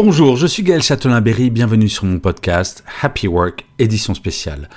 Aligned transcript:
Bonjour, 0.00 0.36
je 0.36 0.46
suis 0.46 0.62
Gaël 0.62 0.80
Châtelain-Berry, 0.80 1.50
bienvenue 1.50 1.88
sur 1.88 2.04
mon 2.04 2.20
podcast 2.20 2.84
Happy 3.02 3.26
Work, 3.26 3.66
édition 3.80 4.14
spéciale. 4.14 4.68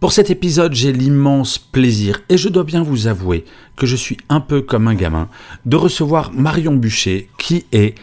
Pour 0.00 0.12
cet 0.12 0.30
épisode, 0.30 0.72
j'ai 0.72 0.90
l'immense 0.90 1.58
plaisir, 1.58 2.22
et 2.30 2.38
je 2.38 2.48
dois 2.48 2.64
bien 2.64 2.82
vous 2.82 3.06
avouer 3.06 3.44
que 3.76 3.84
je 3.84 3.94
suis 3.94 4.16
un 4.30 4.40
peu 4.40 4.62
comme 4.62 4.88
un 4.88 4.94
gamin, 4.94 5.28
de 5.66 5.76
recevoir 5.76 6.32
Marion 6.32 6.76
Bûcher, 6.76 7.28
qui 7.36 7.66
est 7.72 7.94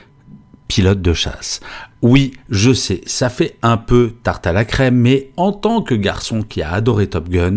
pilote 0.72 1.02
de 1.02 1.12
chasse. 1.12 1.60
Oui, 2.02 2.32
je 2.50 2.72
sais, 2.72 3.02
ça 3.06 3.28
fait 3.28 3.58
un 3.62 3.76
peu 3.76 4.14
tarte 4.24 4.48
à 4.48 4.54
la 4.54 4.64
crème, 4.64 4.96
mais 4.96 5.30
en 5.36 5.52
tant 5.52 5.82
que 5.82 5.94
garçon 5.94 6.44
qui 6.44 6.62
a 6.62 6.72
adoré 6.72 7.08
Top 7.08 7.28
Gun, 7.28 7.56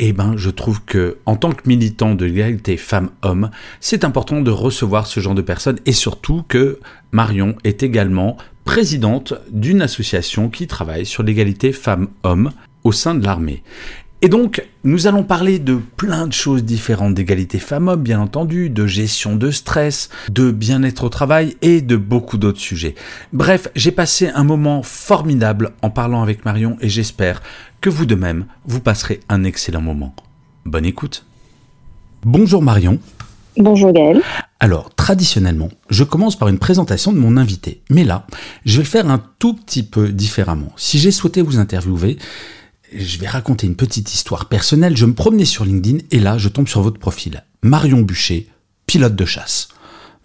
eh 0.00 0.12
ben, 0.12 0.36
je 0.36 0.50
trouve 0.50 0.82
que, 0.84 1.18
en 1.26 1.36
tant 1.36 1.52
que 1.52 1.68
militant 1.68 2.16
de 2.16 2.24
l'égalité 2.24 2.76
femmes-hommes, 2.76 3.50
c'est 3.78 4.02
important 4.02 4.40
de 4.40 4.50
recevoir 4.50 5.06
ce 5.06 5.20
genre 5.20 5.36
de 5.36 5.42
personnes 5.42 5.78
et 5.86 5.92
surtout 5.92 6.42
que 6.48 6.80
Marion 7.12 7.54
est 7.62 7.84
également 7.84 8.36
présidente 8.64 9.34
d'une 9.52 9.80
association 9.80 10.48
qui 10.48 10.66
travaille 10.66 11.06
sur 11.06 11.22
l'égalité 11.22 11.70
femmes-hommes 11.70 12.50
au 12.82 12.90
sein 12.90 13.14
de 13.14 13.24
l'armée. 13.24 13.62
Et 14.22 14.28
donc, 14.28 14.62
nous 14.84 15.06
allons 15.06 15.22
parler 15.22 15.58
de 15.58 15.80
plein 15.96 16.26
de 16.26 16.32
choses 16.34 16.62
différentes, 16.62 17.14
d'égalité 17.14 17.58
femmes-hommes, 17.58 18.02
bien 18.02 18.20
entendu, 18.20 18.68
de 18.68 18.86
gestion 18.86 19.34
de 19.34 19.50
stress, 19.50 20.10
de 20.30 20.50
bien-être 20.50 21.04
au 21.04 21.08
travail 21.08 21.56
et 21.62 21.80
de 21.80 21.96
beaucoup 21.96 22.36
d'autres 22.36 22.60
sujets. 22.60 22.94
Bref, 23.32 23.68
j'ai 23.74 23.92
passé 23.92 24.28
un 24.28 24.44
moment 24.44 24.82
formidable 24.82 25.70
en 25.80 25.88
parlant 25.88 26.22
avec 26.22 26.44
Marion 26.44 26.76
et 26.82 26.90
j'espère 26.90 27.40
que 27.80 27.88
vous 27.88 28.04
de 28.04 28.14
même, 28.14 28.44
vous 28.66 28.80
passerez 28.80 29.20
un 29.30 29.42
excellent 29.42 29.80
moment. 29.80 30.14
Bonne 30.66 30.84
écoute. 30.84 31.24
Bonjour 32.22 32.60
Marion. 32.60 32.98
Bonjour 33.56 33.90
Gaël. 33.90 34.20
Alors, 34.60 34.94
traditionnellement, 34.94 35.70
je 35.88 36.04
commence 36.04 36.36
par 36.36 36.48
une 36.48 36.58
présentation 36.58 37.14
de 37.14 37.18
mon 37.18 37.38
invité. 37.38 37.80
Mais 37.88 38.04
là, 38.04 38.26
je 38.66 38.76
vais 38.76 38.82
le 38.82 38.88
faire 38.88 39.08
un 39.08 39.22
tout 39.38 39.54
petit 39.54 39.82
peu 39.82 40.10
différemment. 40.10 40.72
Si 40.76 40.98
j'ai 40.98 41.10
souhaité 41.10 41.40
vous 41.40 41.58
interviewer, 41.58 42.18
je 42.92 43.18
vais 43.18 43.28
raconter 43.28 43.66
une 43.66 43.76
petite 43.76 44.12
histoire 44.12 44.48
personnelle. 44.48 44.96
Je 44.96 45.06
me 45.06 45.14
promenais 45.14 45.44
sur 45.44 45.64
LinkedIn 45.64 45.98
et 46.10 46.18
là, 46.18 46.38
je 46.38 46.48
tombe 46.48 46.68
sur 46.68 46.82
votre 46.82 46.98
profil. 46.98 47.44
Marion 47.62 48.02
Bûcher, 48.02 48.48
pilote 48.86 49.14
de 49.14 49.24
chasse. 49.24 49.68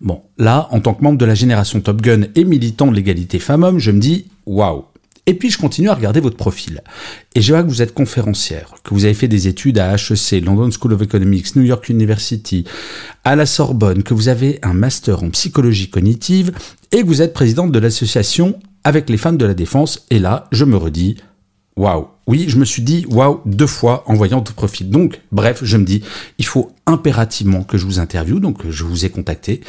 Bon, 0.01 0.23
là, 0.37 0.67
en 0.71 0.79
tant 0.79 0.93
que 0.93 1.03
membre 1.03 1.17
de 1.17 1.25
la 1.25 1.35
génération 1.35 1.79
Top 1.79 2.01
Gun 2.01 2.23
et 2.35 2.43
militant 2.43 2.87
de 2.87 2.95
l'égalité 2.95 3.39
femmes-hommes, 3.39 3.79
je 3.79 3.91
me 3.91 3.99
dis 3.99 4.27
waouh. 4.45 4.85
Et 5.27 5.33
puis 5.33 5.49
je 5.49 5.57
continue 5.57 5.89
à 5.89 5.95
regarder 5.95 6.19
votre 6.19 6.37
profil. 6.37 6.83
Et 7.33 7.41
je 7.41 7.51
vois 7.51 7.63
que 7.63 7.69
vous 7.69 7.81
êtes 7.81 7.95
conférencière, 7.95 8.75
que 8.83 8.93
vous 8.93 9.05
avez 9.05 9.15
fait 9.15 9.27
des 9.27 9.47
études 9.47 9.79
à 9.79 9.95
HEC, 9.95 10.45
London 10.45 10.69
School 10.69 10.93
of 10.93 11.01
Economics, 11.01 11.55
New 11.55 11.63
York 11.63 11.89
University, 11.89 12.63
à 13.23 13.35
la 13.35 13.47
Sorbonne, 13.47 14.03
que 14.03 14.13
vous 14.13 14.27
avez 14.27 14.59
un 14.61 14.73
master 14.73 15.23
en 15.23 15.31
psychologie 15.31 15.89
cognitive 15.89 16.51
et 16.91 17.01
que 17.01 17.07
vous 17.07 17.23
êtes 17.23 17.33
présidente 17.33 17.71
de 17.71 17.79
l'association 17.79 18.59
avec 18.83 19.09
les 19.09 19.17
femmes 19.17 19.37
de 19.37 19.45
la 19.45 19.55
défense. 19.55 20.05
Et 20.11 20.19
là, 20.19 20.47
je 20.51 20.63
me 20.63 20.77
redis, 20.77 21.17
waouh. 21.75 22.07
Oui, 22.27 22.45
je 22.47 22.57
me 22.57 22.65
suis 22.65 22.81
dit 22.81 23.05
waouh 23.09 23.41
deux 23.45 23.67
fois 23.67 24.03
en 24.07 24.15
voyant 24.15 24.37
votre 24.37 24.53
profil. 24.53 24.89
Donc, 24.89 25.21
bref, 25.31 25.59
je 25.63 25.77
me 25.77 25.85
dis, 25.85 26.01
il 26.37 26.45
faut 26.45 26.71
impérativement 26.85 27.63
que 27.63 27.77
je 27.77 27.85
vous 27.85 27.99
interviewe. 27.99 28.39
Donc, 28.39 28.69
je 28.69 28.83
vous 28.83 29.05
ai 29.05 29.09
contacté. 29.09 29.61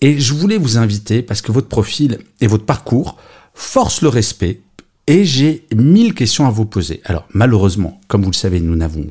Et 0.00 0.18
je 0.18 0.34
voulais 0.34 0.58
vous 0.58 0.76
inviter 0.78 1.22
parce 1.22 1.42
que 1.42 1.52
votre 1.52 1.68
profil 1.68 2.18
et 2.40 2.46
votre 2.46 2.64
parcours 2.64 3.16
forcent 3.54 4.02
le 4.02 4.08
respect. 4.08 4.60
Et 5.06 5.24
j'ai 5.24 5.66
mille 5.74 6.14
questions 6.14 6.46
à 6.46 6.50
vous 6.50 6.64
poser. 6.64 7.00
Alors, 7.04 7.26
malheureusement, 7.32 8.00
comme 8.08 8.22
vous 8.22 8.30
le 8.30 8.36
savez, 8.36 8.60
nous 8.60 8.76
n'avons 8.76 9.06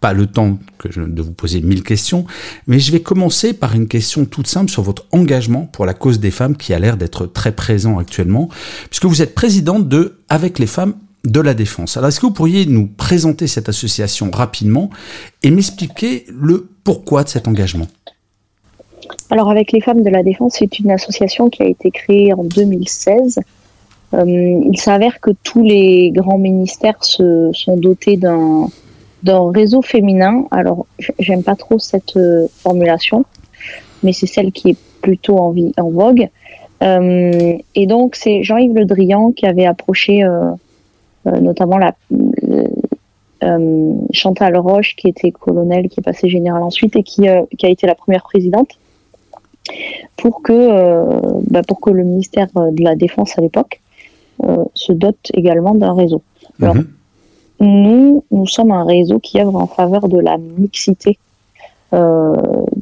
pas 0.00 0.12
le 0.12 0.26
temps 0.26 0.58
de 0.94 1.22
vous 1.22 1.32
poser 1.32 1.62
mille 1.62 1.82
questions, 1.82 2.26
mais 2.66 2.78
je 2.78 2.92
vais 2.92 3.00
commencer 3.00 3.54
par 3.54 3.74
une 3.74 3.88
question 3.88 4.26
toute 4.26 4.46
simple 4.46 4.70
sur 4.70 4.82
votre 4.82 5.06
engagement 5.10 5.66
pour 5.66 5.86
la 5.86 5.94
cause 5.94 6.20
des 6.20 6.30
femmes 6.30 6.56
qui 6.56 6.74
a 6.74 6.78
l'air 6.78 6.96
d'être 6.98 7.26
très 7.26 7.52
présent 7.52 7.98
actuellement, 7.98 8.50
puisque 8.90 9.06
vous 9.06 9.22
êtes 9.22 9.34
présidente 9.34 9.88
de 9.88 10.18
Avec 10.28 10.58
les 10.58 10.66
femmes 10.66 10.94
de 11.26 11.40
la 11.40 11.54
défense. 11.54 11.96
Alors 11.96 12.08
est-ce 12.08 12.20
que 12.20 12.26
vous 12.26 12.32
pourriez 12.32 12.66
nous 12.66 12.86
présenter 12.86 13.46
cette 13.46 13.68
association 13.68 14.30
rapidement 14.32 14.90
et 15.42 15.50
m'expliquer 15.50 16.24
le 16.30 16.68
pourquoi 16.84 17.24
de 17.24 17.28
cet 17.28 17.48
engagement? 17.48 17.88
Alors 19.30 19.50
avec 19.50 19.72
les 19.72 19.80
femmes 19.80 20.02
de 20.02 20.10
la 20.10 20.22
défense, 20.22 20.56
c'est 20.58 20.78
une 20.78 20.90
association 20.90 21.50
qui 21.50 21.62
a 21.62 21.66
été 21.66 21.90
créée 21.90 22.32
en 22.32 22.44
2016. 22.44 23.40
Euh, 24.14 24.24
il 24.26 24.78
s'avère 24.78 25.20
que 25.20 25.30
tous 25.42 25.62
les 25.62 26.10
grands 26.10 26.38
ministères 26.38 27.02
se 27.04 27.50
sont 27.52 27.76
dotés 27.76 28.16
d'un 28.16 28.70
réseau 29.52 29.82
féminin. 29.82 30.44
Alors 30.50 30.86
j'aime 31.18 31.42
pas 31.42 31.56
trop 31.56 31.78
cette 31.78 32.16
euh, 32.16 32.46
formulation, 32.58 33.24
mais 34.02 34.12
c'est 34.12 34.26
celle 34.26 34.52
qui 34.52 34.70
est 34.70 34.78
plutôt 35.02 35.38
en, 35.38 35.90
vogue. 35.90 36.28
Euh, 36.82 37.56
et 37.74 37.86
donc 37.86 38.14
c'est 38.14 38.42
Jean-Yves 38.44 38.74
Le 38.74 38.84
Drian 38.84 39.32
qui 39.32 39.46
avait 39.46 39.66
approché 39.66 40.24
notamment 41.40 41.78
la 41.78 41.94
euh, 42.12 42.64
euh, 43.42 43.94
Chantal 44.12 44.56
Roche, 44.56 44.96
qui 44.96 45.08
était 45.08 45.30
colonel, 45.30 45.88
qui 45.88 46.00
est 46.00 46.02
passé 46.02 46.28
général 46.28 46.62
ensuite 46.62 46.96
et 46.96 47.02
qui, 47.02 47.28
euh, 47.28 47.42
qui 47.58 47.66
a 47.66 47.68
été 47.68 47.86
la 47.86 47.94
première 47.94 48.22
présidente, 48.22 48.78
pour 50.16 50.42
que, 50.42 50.52
euh, 50.52 51.20
bah, 51.50 51.62
pour 51.62 51.80
que 51.80 51.90
le 51.90 52.04
ministère 52.04 52.48
euh, 52.56 52.70
de 52.70 52.82
la 52.82 52.94
Défense 52.94 53.36
à 53.38 53.42
l'époque 53.42 53.80
euh, 54.44 54.64
se 54.74 54.92
dote 54.92 55.30
également 55.34 55.74
d'un 55.74 55.94
réseau. 55.94 56.22
Alors, 56.60 56.76
Mhm. 56.76 56.86
Nous, 57.58 58.24
nous 58.30 58.46
sommes 58.46 58.70
un 58.70 58.84
réseau 58.84 59.18
qui 59.18 59.40
œuvre 59.40 59.56
en 59.56 59.66
faveur 59.66 60.08
de 60.08 60.18
la 60.18 60.36
mixité, 60.36 61.18
euh, 61.94 62.34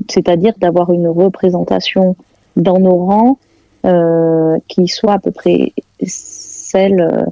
c'est-à-dire 0.09 0.55
d'avoir 0.59 0.93
une 0.93 1.07
représentation 1.07 2.17
dans 2.57 2.81
nos 2.81 2.97
rangs 2.97 3.39
euh, 3.87 4.59
qui 4.67 4.89
soit 4.89 5.13
à 5.13 5.19
peu 5.19 5.31
près 5.31 5.73
celle 6.05 7.01
euh, 7.01 7.25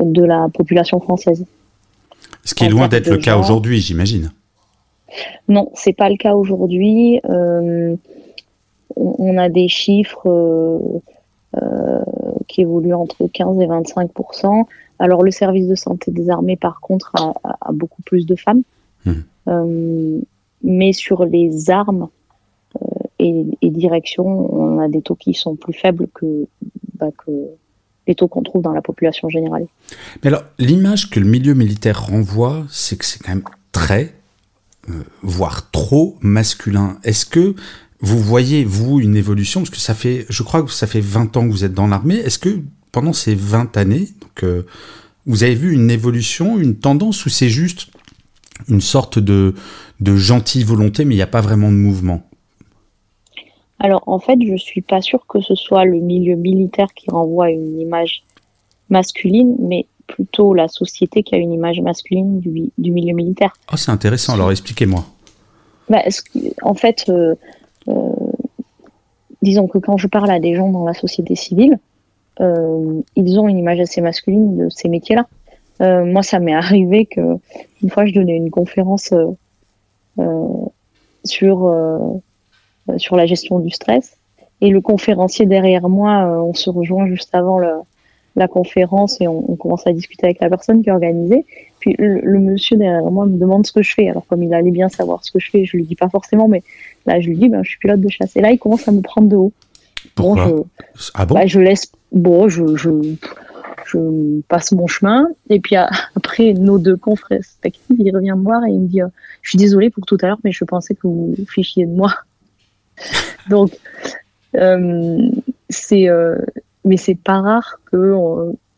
de 0.00 0.24
la 0.24 0.48
population 0.52 1.00
française. 1.00 1.44
Ce 2.44 2.54
qui 2.54 2.64
est 2.64 2.68
loin 2.68 2.88
d'être 2.88 3.08
le 3.08 3.18
cas 3.18 3.36
aujourd'hui, 3.36 3.80
j'imagine. 3.80 4.32
Non, 5.48 5.70
c'est 5.74 5.92
pas 5.92 6.08
le 6.08 6.16
cas 6.16 6.34
aujourd'hui. 6.34 7.20
Euh, 7.28 7.96
on 8.96 9.38
a 9.38 9.48
des 9.48 9.68
chiffres 9.68 10.26
euh, 10.26 10.78
euh, 11.56 12.02
qui 12.46 12.62
évoluent 12.62 12.94
entre 12.94 13.26
15 13.26 13.60
et 13.60 13.66
25% 13.66 14.64
Alors 14.98 15.22
le 15.22 15.30
service 15.30 15.66
de 15.66 15.74
santé 15.74 16.10
des 16.10 16.30
armées, 16.30 16.56
par 16.56 16.80
contre, 16.80 17.12
a, 17.14 17.72
beaucoup 17.72 18.02
plus 18.02 18.26
de 18.26 18.34
femmes. 18.34 18.62
Euh, 19.48 20.20
mais 20.62 20.92
sur 20.92 21.24
les 21.24 21.70
armes 21.70 22.08
et, 23.18 23.46
et 23.62 23.70
directions, 23.70 24.54
on 24.54 24.78
a 24.78 24.88
des 24.88 25.00
taux 25.00 25.14
qui 25.14 25.32
sont 25.32 25.56
plus 25.56 25.72
faibles 25.72 26.08
que, 26.12 26.46
bah, 26.98 27.08
que 27.16 27.30
les 28.08 28.14
taux 28.14 28.26
qu'on 28.26 28.42
trouve 28.42 28.62
dans 28.62 28.72
la 28.72 28.82
population 28.82 29.28
générale. 29.28 29.66
Mais 30.22 30.28
alors, 30.28 30.42
l'image 30.58 31.10
que 31.10 31.20
le 31.20 31.26
milieu 31.26 31.54
militaire 31.54 32.06
renvoie, 32.06 32.66
c'est 32.70 32.96
que 32.96 33.04
c'est 33.04 33.22
quand 33.22 33.28
même 33.28 33.44
très, 33.70 34.14
euh, 34.88 35.04
voire 35.22 35.70
trop 35.70 36.16
masculin. 36.20 36.98
Est-ce 37.04 37.26
que 37.26 37.54
vous 38.00 38.18
voyez, 38.18 38.64
vous, 38.64 39.00
une 39.00 39.16
évolution? 39.16 39.60
Parce 39.60 39.70
que 39.70 39.76
ça 39.76 39.94
fait, 39.94 40.26
je 40.28 40.42
crois 40.42 40.62
que 40.62 40.72
ça 40.72 40.86
fait 40.86 41.00
20 41.00 41.36
ans 41.36 41.46
que 41.46 41.52
vous 41.52 41.64
êtes 41.64 41.74
dans 41.74 41.86
l'armée. 41.86 42.16
Est-ce 42.16 42.38
que 42.38 42.60
pendant 42.90 43.12
ces 43.12 43.34
20 43.34 43.76
années, 43.76 44.08
euh, 44.42 44.62
vous 45.26 45.44
avez 45.44 45.54
vu 45.54 45.72
une 45.72 45.90
évolution, 45.90 46.58
une 46.58 46.76
tendance, 46.76 47.26
ou 47.26 47.28
c'est 47.28 47.50
juste 47.50 47.88
une 48.68 48.80
sorte 48.80 49.18
de 49.18 49.54
gentille 50.00 50.64
volonté, 50.64 51.04
mais 51.04 51.14
il 51.14 51.18
n'y 51.18 51.22
a 51.22 51.28
pas 51.28 51.42
vraiment 51.42 51.70
de 51.70 51.76
mouvement? 51.76 52.27
Alors 53.80 54.02
en 54.06 54.18
fait, 54.18 54.38
je 54.42 54.56
suis 54.56 54.80
pas 54.80 55.00
sûre 55.00 55.26
que 55.28 55.40
ce 55.40 55.54
soit 55.54 55.84
le 55.84 55.98
milieu 55.98 56.34
militaire 56.34 56.88
qui 56.94 57.10
renvoie 57.10 57.50
une 57.50 57.80
image 57.80 58.22
masculine, 58.90 59.56
mais 59.60 59.86
plutôt 60.06 60.54
la 60.54 60.68
société 60.68 61.22
qui 61.22 61.34
a 61.34 61.38
une 61.38 61.52
image 61.52 61.80
masculine 61.80 62.40
du, 62.40 62.70
du 62.78 62.90
milieu 62.90 63.14
militaire. 63.14 63.52
Oh, 63.72 63.76
c'est 63.76 63.92
intéressant, 63.92 64.34
alors 64.34 64.50
expliquez-moi. 64.50 65.04
Bah, 65.88 66.02
en 66.62 66.74
fait, 66.74 67.04
euh, 67.08 67.34
euh, 67.88 67.92
disons 69.42 69.68
que 69.68 69.78
quand 69.78 69.96
je 69.96 70.06
parle 70.06 70.30
à 70.30 70.40
des 70.40 70.54
gens 70.54 70.70
dans 70.70 70.84
la 70.84 70.94
société 70.94 71.34
civile, 71.34 71.78
euh, 72.40 73.00
ils 73.16 73.38
ont 73.38 73.48
une 73.48 73.58
image 73.58 73.80
assez 73.80 74.00
masculine 74.00 74.56
de 74.56 74.68
ces 74.70 74.88
métiers-là. 74.88 75.26
moi, 76.04 76.22
ça 76.22 76.40
m'est 76.40 76.54
arrivé 76.54 77.06
que 77.06 77.20
une 77.82 77.90
fois, 77.90 78.06
je 78.06 78.12
donnais 78.12 78.36
une 78.36 78.50
conférence 78.50 79.14
sur 81.24 82.20
sur 82.96 83.16
la 83.16 83.26
gestion 83.26 83.58
du 83.58 83.70
stress 83.70 84.16
et 84.60 84.70
le 84.70 84.80
conférencier 84.80 85.46
derrière 85.46 85.88
moi, 85.88 86.24
on 86.42 86.54
se 86.54 86.70
rejoint 86.70 87.06
juste 87.06 87.34
avant 87.34 87.58
le, 87.58 87.70
la 88.38 88.48
conférence 88.48 89.20
et 89.20 89.28
on, 89.28 89.56
commence 89.56 89.86
à 89.86 89.92
discuter 89.92 90.26
avec 90.26 90.40
la 90.40 90.48
personne 90.48 90.82
qui 90.82 90.90
a 90.90 90.94
organisé. 90.94 91.44
Puis 91.80 91.94
le, 91.98 92.38
monsieur 92.38 92.76
derrière 92.76 93.10
moi 93.10 93.26
me 93.26 93.38
demande 93.38 93.66
ce 93.66 93.72
que 93.72 93.82
je 93.82 93.92
fais. 93.92 94.08
Alors 94.08 94.26
comme 94.26 94.42
il 94.42 94.54
allait 94.54 94.70
bien 94.70 94.88
savoir 94.88 95.24
ce 95.24 95.30
que 95.30 95.38
je 95.38 95.50
fais, 95.50 95.64
je 95.64 95.76
lui 95.76 95.84
dis 95.84 95.96
pas 95.96 96.08
forcément, 96.08 96.48
mais 96.48 96.62
là 97.06 97.20
je 97.20 97.28
lui 97.28 97.36
dis 97.36 97.48
ben, 97.48 97.62
je 97.62 97.70
suis 97.70 97.78
pilote 97.78 98.00
de 98.00 98.08
chasse. 98.08 98.36
Et 98.36 98.40
là 98.40 98.50
il 98.50 98.58
commence 98.58 98.88
à 98.88 98.92
me 98.92 99.00
prendre 99.00 99.28
de 99.28 99.36
haut. 99.36 99.52
Pourquoi 100.14 100.64
je, 100.94 101.10
ah 101.14 101.26
bon 101.26 101.34
bah, 101.34 101.46
Je 101.46 101.60
laisse, 101.60 101.90
bon, 102.12 102.48
je, 102.48 102.76
je, 102.76 102.90
je, 103.86 104.40
passe 104.48 104.72
mon 104.72 104.86
chemin 104.86 105.28
et 105.50 105.60
puis 105.60 105.76
après 105.76 106.52
nos 106.52 106.78
deux 106.78 106.96
confrères 106.96 107.38
respectifs, 107.38 107.96
il 107.98 108.14
revient 108.14 108.34
me 108.36 108.42
voir 108.42 108.64
et 108.64 108.70
il 108.70 108.80
me 108.80 108.86
dit 108.86 109.02
euh, 109.02 109.08
je 109.42 109.50
suis 109.50 109.58
désolé 109.58 109.90
pour 109.90 110.06
tout 110.06 110.16
à 110.22 110.26
l'heure, 110.26 110.38
mais 110.44 110.52
je 110.52 110.64
pensais 110.64 110.94
que 110.94 111.06
vous 111.06 111.34
fichiez 111.48 111.86
de 111.86 111.92
moi. 111.92 112.14
Donc 113.48 113.70
euh, 114.54 115.30
c'est 115.68 116.08
euh, 116.08 116.36
mais 116.88 116.96
c'est 116.96 117.14
pas 117.14 117.40
rare 117.40 117.80
que, 117.90 118.14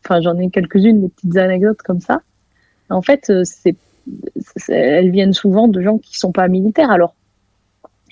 enfin, 0.03 0.21
j'en 0.21 0.37
ai 0.37 0.49
quelques-unes, 0.49 1.01
des 1.01 1.09
petites 1.09 1.37
anecdotes 1.37 1.81
comme 1.81 2.01
ça. 2.01 2.21
En 2.89 3.01
fait, 3.01 3.29
euh, 3.29 3.43
c'est, 3.45 3.75
elles 4.67 5.11
viennent 5.11 5.33
souvent 5.33 5.67
de 5.67 5.81
gens 5.81 5.97
qui 5.97 6.17
sont 6.17 6.31
pas 6.31 6.47
militaires. 6.47 6.91
Alors, 6.91 7.15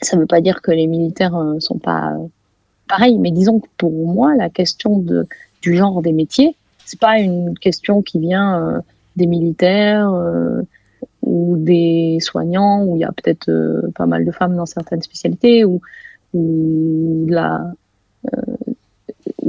ça 0.02 0.18
veut 0.18 0.26
pas 0.26 0.42
dire 0.42 0.62
que 0.62 0.72
les 0.72 0.88
militaires 0.88 1.36
euh, 1.36 1.60
sont 1.60 1.78
pas 1.78 2.14
euh, 2.14 2.28
pareils, 2.88 3.18
mais 3.18 3.32
disons 3.32 3.60
que 3.60 3.68
pour 3.78 3.92
moi, 3.92 4.36
la 4.36 4.50
question 4.50 4.98
de, 4.98 5.28
du 5.62 5.76
genre 5.76 6.02
des 6.02 6.14
métiers, 6.14 6.56
c'est 6.86 7.00
pas 7.00 7.20
une 7.20 7.58
question 7.60 8.02
qui 8.02 8.20
vient 8.20 8.82
des 9.16 9.28
militaires 9.28 10.12
ou 11.30 11.58
des 11.58 12.18
soignants, 12.22 12.84
où 12.84 12.98
il 12.98 13.02
y 13.02 13.04
a 13.04 13.12
peut-être 13.12 13.52
pas 13.96 14.08
mal 14.08 14.26
de 14.26 14.32
femmes 14.32 14.56
dans 14.56 14.66
certaines 14.66 15.02
spécialités, 15.02 15.64
ou, 15.64 15.80
ou 16.34 17.28
la, 17.30 17.72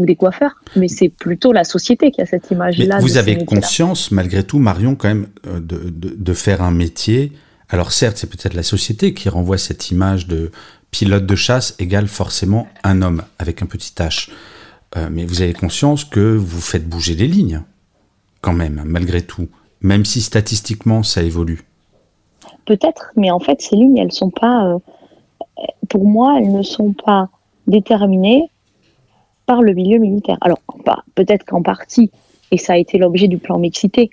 ou 0.01 0.07
des 0.07 0.17
coiffeurs, 0.17 0.55
mais 0.77 0.89
c'est 0.89 1.09
plutôt 1.11 1.53
la 1.53 1.65
société 1.65 2.11
qui 2.11 2.21
a 2.21 2.27
cette 2.27 2.51
image-là. 2.51 2.99
Vous 3.01 3.19
avez 3.19 3.45
conscience, 3.45 4.11
malgré 4.11 4.43
tout, 4.43 4.59
Marion, 4.59 4.95
quand 4.95 5.09
même, 5.09 5.27
euh, 5.47 5.61
de, 5.61 5.91
de, 5.91 6.33
faire 6.33 6.63
un 6.63 6.71
métier. 6.71 7.33
Alors 7.69 7.93
certes, 7.93 8.17
c'est 8.17 8.29
peut-être 8.29 8.55
la 8.55 8.63
société 8.63 9.15
qui 9.15 9.29
renvoie 9.29 9.59
cette 9.59 9.91
image 9.91 10.27
de 10.27 10.51
pilote 10.91 11.27
de 11.27 11.35
chasse 11.35 11.75
égale 11.79 12.09
forcément 12.09 12.67
un 12.83 13.03
homme 13.03 13.23
avec 13.39 13.63
un 13.63 13.67
petit 13.67 13.93
H. 13.99 14.31
Euh, 14.97 15.09
mais 15.11 15.25
vous 15.25 15.43
avez 15.43 15.53
conscience 15.53 16.05
que 16.05 16.35
vous 16.35 16.61
faites 16.61 16.89
bouger 16.89 17.15
les 17.15 17.29
lignes, 17.29 17.63
quand 18.41 18.55
même, 18.55 18.83
malgré 18.87 19.23
tout, 19.23 19.49
même 19.83 20.05
si 20.05 20.23
statistiquement 20.23 21.03
ça 21.03 21.23
évolue. 21.23 21.61
Peut-être, 22.65 23.13
mais 23.17 23.31
en 23.31 23.41
fait, 23.41 23.61
ces 23.61 23.77
lignes, 23.77 23.99
elles 23.99 24.13
sont 24.13 24.31
pas, 24.31 24.67
euh, 24.67 24.79
pour 25.89 26.05
moi, 26.05 26.39
elles 26.39 26.53
ne 26.53 26.63
sont 26.63 26.93
pas 26.93 27.29
déterminées 27.67 28.51
par 29.47 29.63
le 29.63 29.73
milieu 29.73 29.99
militaire. 29.99 30.39
Alors, 30.41 30.61
peut-être 31.15 31.45
qu'en 31.45 31.63
partie, 31.63 32.11
et 32.51 32.59
ça 32.59 32.75
a 32.75 32.77
été 32.77 32.99
l'objet 32.99 33.29
du 33.29 33.39
plan 33.39 33.59
mixité, 33.59 34.11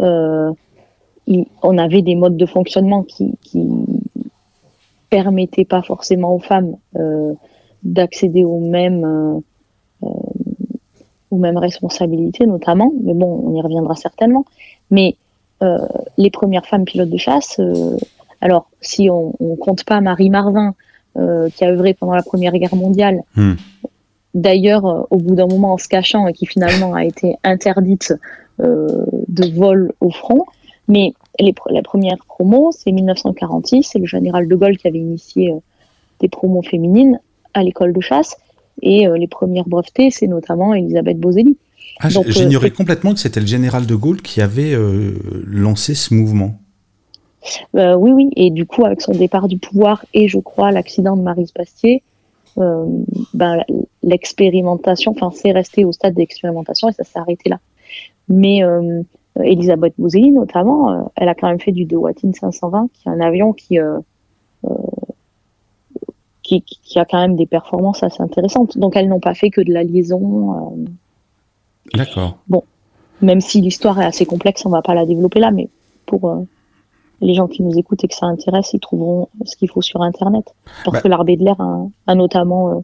euh, 0.00 0.52
on 1.62 1.78
avait 1.78 2.02
des 2.02 2.14
modes 2.16 2.36
de 2.36 2.46
fonctionnement 2.46 3.02
qui, 3.02 3.32
qui 3.42 3.68
permettaient 5.10 5.64
pas 5.64 5.82
forcément 5.82 6.34
aux 6.34 6.40
femmes 6.40 6.76
euh, 6.96 7.34
d'accéder 7.82 8.44
aux 8.44 8.60
mêmes 8.60 9.42
aux 10.02 11.36
mêmes 11.36 11.56
responsabilités 11.56 12.46
notamment 12.46 12.92
mais 13.02 13.14
bon 13.14 13.42
on 13.46 13.54
y 13.54 13.62
reviendra 13.62 13.94
certainement 13.94 14.44
mais 14.90 15.16
les 16.16 16.30
premières 16.30 16.66
femmes 16.66 16.84
pilotes 16.84 17.10
de 17.10 17.16
chasse 17.16 17.60
alors 18.40 18.70
si 18.80 19.10
on, 19.10 19.34
on 19.40 19.56
compte 19.56 19.84
pas 19.84 20.00
Marie 20.00 20.30
Marvin 20.30 20.74
qui 21.14 21.64
a 21.64 21.70
œuvré 21.70 21.94
pendant 21.94 22.14
la 22.14 22.22
première 22.22 22.52
guerre 22.52 22.74
mondiale 22.74 23.22
hmm 23.36 23.54
d'ailleurs 24.34 24.86
euh, 24.86 25.02
au 25.10 25.18
bout 25.18 25.34
d'un 25.34 25.46
moment 25.46 25.74
en 25.74 25.78
se 25.78 25.88
cachant 25.88 26.26
et 26.26 26.32
qui 26.32 26.46
finalement 26.46 26.94
a 26.94 27.04
été 27.04 27.36
interdite 27.44 28.14
euh, 28.60 29.04
de 29.28 29.54
vol 29.54 29.92
au 30.00 30.10
front. 30.10 30.44
Mais 30.88 31.12
les, 31.38 31.54
la 31.68 31.82
première 31.82 32.18
promo, 32.26 32.72
c'est 32.72 32.92
1946, 32.92 33.84
c'est 33.84 33.98
le 33.98 34.06
général 34.06 34.48
de 34.48 34.54
Gaulle 34.54 34.76
qui 34.76 34.88
avait 34.88 34.98
initié 34.98 35.52
euh, 35.52 35.58
des 36.20 36.28
promos 36.28 36.62
féminines 36.62 37.20
à 37.54 37.62
l'école 37.62 37.92
de 37.92 38.00
chasse. 38.00 38.36
Et 38.82 39.06
les 39.06 39.26
premières 39.26 39.68
brevetées, 39.68 40.10
c'est 40.10 40.26
notamment 40.26 40.72
Elisabeth 40.72 41.18
Boselli. 41.18 41.58
Ah, 42.00 42.08
J'ignorais 42.08 42.70
complètement 42.70 43.12
que 43.12 43.20
c'était 43.20 43.40
le 43.40 43.46
général 43.46 43.86
de 43.86 43.94
Gaulle 43.94 44.22
qui 44.22 44.40
avait 44.40 44.74
lancé 45.46 45.94
ce 45.94 46.14
mouvement. 46.14 46.54
oui, 47.74 48.10
oui, 48.12 48.30
et 48.36 48.50
du 48.50 48.66
coup, 48.66 48.84
avec 48.84 49.00
son 49.00 49.12
départ 49.12 49.48
du 49.48 49.58
pouvoir 49.58 50.04
et 50.14 50.26
je 50.28 50.38
crois 50.38 50.70
l'accident 50.70 51.16
de 51.16 51.22
Marie 51.22 51.50
Bastier, 51.54 52.02
euh, 52.58 52.84
ben, 53.32 53.62
l'expérimentation, 54.02 55.12
enfin, 55.12 55.30
c'est 55.34 55.52
resté 55.52 55.84
au 55.84 55.92
stade 55.92 56.14
d'expérimentation 56.14 56.88
et 56.88 56.92
ça 56.92 57.04
s'est 57.04 57.18
arrêté 57.18 57.48
là. 57.48 57.58
Mais 58.28 58.62
euh, 58.62 59.02
Elisabeth 59.42 59.94
Bouzeli, 59.98 60.30
notamment, 60.30 60.92
euh, 60.92 61.02
elle 61.16 61.28
a 61.28 61.34
quand 61.34 61.48
même 61.48 61.60
fait 61.60 61.72
du 61.72 61.84
Dewatin 61.84 62.32
520, 62.32 62.88
qui 62.92 63.08
est 63.08 63.10
un 63.10 63.20
avion 63.20 63.52
qui, 63.52 63.78
qui, 66.42 66.62
qui, 66.62 66.98
a 66.98 67.04
quand 67.04 67.20
même 67.20 67.36
des 67.36 67.46
performances 67.46 68.02
assez 68.02 68.22
intéressantes. 68.22 68.78
Donc, 68.78 68.96
elles 68.96 69.08
n'ont 69.08 69.20
pas 69.20 69.34
fait 69.34 69.50
que 69.50 69.60
de 69.60 69.72
la 69.72 69.84
liaison. 69.84 70.76
D'accord. 71.94 72.38
Bon, 72.48 72.62
même 73.20 73.40
si 73.40 73.60
l'histoire 73.60 74.00
est 74.00 74.04
assez 74.04 74.26
complexe, 74.26 74.64
on 74.66 74.70
va 74.70 74.82
pas 74.82 74.94
la 74.94 75.06
développer 75.06 75.40
là, 75.40 75.50
mais 75.50 75.68
pour 76.06 76.46
les 77.20 77.34
gens 77.34 77.48
qui 77.48 77.62
nous 77.62 77.78
écoutent 77.78 78.02
et 78.04 78.08
que 78.08 78.14
ça 78.14 78.26
intéresse, 78.26 78.72
ils 78.72 78.80
trouveront 78.80 79.28
ce 79.44 79.56
qu'il 79.56 79.68
faut 79.68 79.82
sur 79.82 80.02
Internet. 80.02 80.54
Parce 80.84 80.96
bah. 80.96 81.00
que 81.02 81.08
l'armée 81.08 81.36
de 81.36 81.44
l'air 81.44 81.60
a, 82.06 82.14
notamment 82.14 82.70
euh, 82.70 82.80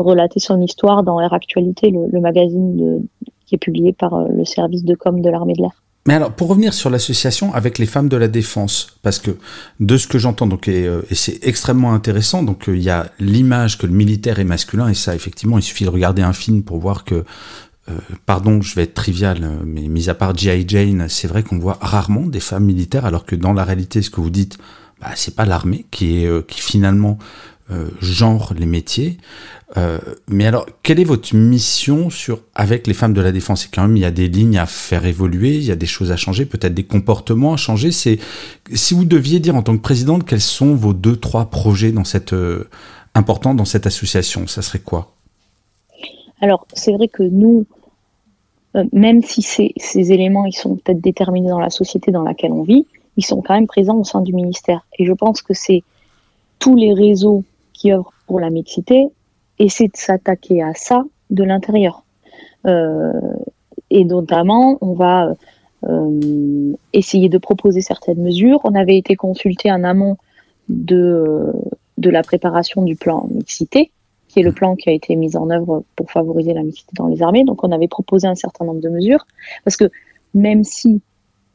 relaté 0.00 0.40
son 0.40 0.60
histoire 0.60 1.02
dans 1.02 1.20
Air 1.20 1.32
Actualité, 1.32 1.90
le, 1.90 2.20
magazine 2.20 3.06
qui 3.46 3.54
est 3.54 3.58
publié 3.58 3.92
par 3.92 4.14
euh, 4.14 4.28
le 4.28 4.44
service 4.44 4.84
de 4.84 4.94
com 4.94 5.20
de 5.20 5.30
l'armée 5.30 5.54
de 5.54 5.62
l'air. 5.62 5.82
Mais 6.06 6.14
alors, 6.14 6.32
pour 6.32 6.48
revenir 6.48 6.72
sur 6.72 6.88
l'association 6.88 7.52
avec 7.52 7.78
les 7.78 7.84
femmes 7.84 8.08
de 8.08 8.16
la 8.16 8.28
défense, 8.28 8.98
parce 9.02 9.18
que 9.18 9.32
de 9.80 9.96
ce 9.98 10.06
que 10.06 10.18
j'entends, 10.18 10.46
donc 10.46 10.66
et, 10.66 10.86
euh, 10.86 11.02
c'est 11.12 11.46
extrêmement 11.46 11.92
intéressant, 11.92 12.42
donc 12.42 12.64
il 12.68 12.82
y 12.82 12.90
a 12.90 13.10
l'image 13.18 13.76
que 13.76 13.86
le 13.86 13.92
militaire 13.92 14.38
est 14.38 14.44
masculin, 14.44 14.88
et 14.88 14.94
ça, 14.94 15.14
effectivement, 15.14 15.58
il 15.58 15.62
suffit 15.62 15.84
de 15.84 15.90
regarder 15.90 16.22
un 16.22 16.32
film 16.32 16.62
pour 16.62 16.78
voir 16.78 17.04
que 17.04 17.16
euh, 17.16 17.24
pardon, 18.26 18.62
je 18.62 18.74
vais 18.74 18.82
être 18.82 18.94
trivial, 18.94 19.38
euh, 19.42 19.62
mais 19.64 19.82
mis 19.82 20.08
à 20.08 20.14
part 20.14 20.36
G.I. 20.36 20.64
Jane, 20.66 21.06
c'est 21.08 21.28
vrai 21.28 21.42
qu'on 21.42 21.58
voit 21.58 21.78
rarement 21.80 22.26
des 22.26 22.40
femmes 22.40 22.64
militaires, 22.64 23.04
alors 23.04 23.24
que 23.24 23.36
dans 23.36 23.52
la 23.52 23.64
réalité, 23.64 24.02
ce 24.02 24.10
que 24.10 24.20
vous 24.20 24.30
dites, 24.30 24.58
bah, 25.00 25.10
c'est 25.14 25.34
pas 25.34 25.44
l'armée 25.44 25.86
qui 25.90 26.22
est 26.22 26.26
euh, 26.26 26.42
qui 26.42 26.60
finalement 26.60 27.18
genre 28.00 28.52
les 28.58 28.66
métiers. 28.66 29.16
mais 30.26 30.44
alors, 30.44 30.66
quelle 30.82 30.98
est 30.98 31.04
votre 31.04 31.36
mission 31.36 32.10
sur 32.10 32.40
avec 32.56 32.88
les 32.88 32.94
femmes 32.94 33.12
de 33.12 33.20
la 33.20 33.30
défense? 33.30 33.66
Et 33.66 33.68
quand 33.72 33.82
même, 33.82 33.96
il 33.96 34.00
y 34.00 34.04
a 34.04 34.10
des 34.10 34.26
lignes 34.26 34.58
à 34.58 34.66
faire 34.66 35.06
évoluer, 35.06 35.54
il 35.54 35.62
y 35.62 35.70
a 35.70 35.76
des 35.76 35.86
choses 35.86 36.10
à 36.10 36.16
changer, 36.16 36.46
peut-être 36.46 36.74
des 36.74 36.82
comportements 36.82 37.52
à 37.52 37.56
changer. 37.56 37.92
C'est 37.92 38.18
si 38.74 38.92
vous 38.92 39.04
deviez 39.04 39.38
dire 39.38 39.54
en 39.54 39.62
tant 39.62 39.76
que 39.76 39.82
présidente 39.82 40.26
quels 40.26 40.40
sont 40.40 40.74
vos 40.74 40.92
deux 40.92 41.14
trois 41.14 41.48
projets 41.48 41.92
dans 41.92 42.02
cette 42.02 42.34
importants 43.14 43.54
dans 43.54 43.64
cette 43.64 43.86
association, 43.86 44.48
ça 44.48 44.62
serait 44.62 44.80
quoi? 44.80 45.12
Alors, 46.40 46.66
c'est 46.72 46.92
vrai 46.92 47.08
que 47.08 47.22
nous, 47.22 47.66
euh, 48.76 48.84
même 48.92 49.22
si 49.22 49.42
ces, 49.42 49.72
éléments 50.12 50.44
ils 50.44 50.56
sont 50.56 50.76
peut-être 50.76 51.00
déterminés 51.00 51.48
dans 51.48 51.60
la 51.60 51.70
société 51.70 52.12
dans 52.12 52.22
laquelle 52.22 52.52
on 52.52 52.62
vit, 52.62 52.86
ils 53.16 53.24
sont 53.24 53.42
quand 53.42 53.54
même 53.54 53.66
présents 53.66 53.96
au 53.96 54.04
sein 54.04 54.20
du 54.20 54.32
ministère. 54.32 54.86
Et 54.98 55.04
je 55.04 55.12
pense 55.12 55.42
que 55.42 55.54
c'est 55.54 55.82
tous 56.58 56.76
les 56.76 56.94
réseaux 56.94 57.44
qui 57.72 57.92
œuvrent 57.92 58.12
pour 58.26 58.38
la 58.40 58.50
mixité 58.50 59.08
essaient 59.58 59.88
de 59.88 59.96
s'attaquer 59.96 60.62
à 60.62 60.74
ça 60.74 61.04
de 61.30 61.44
l'intérieur. 61.44 62.04
Euh, 62.66 63.12
et 63.90 64.04
notamment, 64.04 64.78
on 64.80 64.94
va 64.94 65.34
euh, 65.84 66.72
essayer 66.92 67.28
de 67.28 67.38
proposer 67.38 67.80
certaines 67.80 68.22
mesures. 68.22 68.60
On 68.64 68.74
avait 68.74 68.96
été 68.96 69.16
consulté 69.16 69.72
en 69.72 69.82
amont 69.82 70.16
de 70.68 71.52
la 71.98 72.22
préparation 72.22 72.82
du 72.82 72.94
plan 72.94 73.26
mixité 73.30 73.90
qui 74.30 74.40
est 74.40 74.42
le 74.42 74.52
plan 74.52 74.76
qui 74.76 74.88
a 74.88 74.92
été 74.92 75.16
mis 75.16 75.36
en 75.36 75.50
œuvre 75.50 75.82
pour 75.96 76.10
favoriser 76.10 76.54
la 76.54 76.62
mixité 76.62 76.92
dans 76.96 77.08
les 77.08 77.20
armées. 77.20 77.44
Donc 77.44 77.64
on 77.64 77.72
avait 77.72 77.88
proposé 77.88 78.28
un 78.28 78.36
certain 78.36 78.64
nombre 78.64 78.80
de 78.80 78.88
mesures, 78.88 79.26
parce 79.64 79.76
que 79.76 79.90
même 80.34 80.62
si 80.62 81.00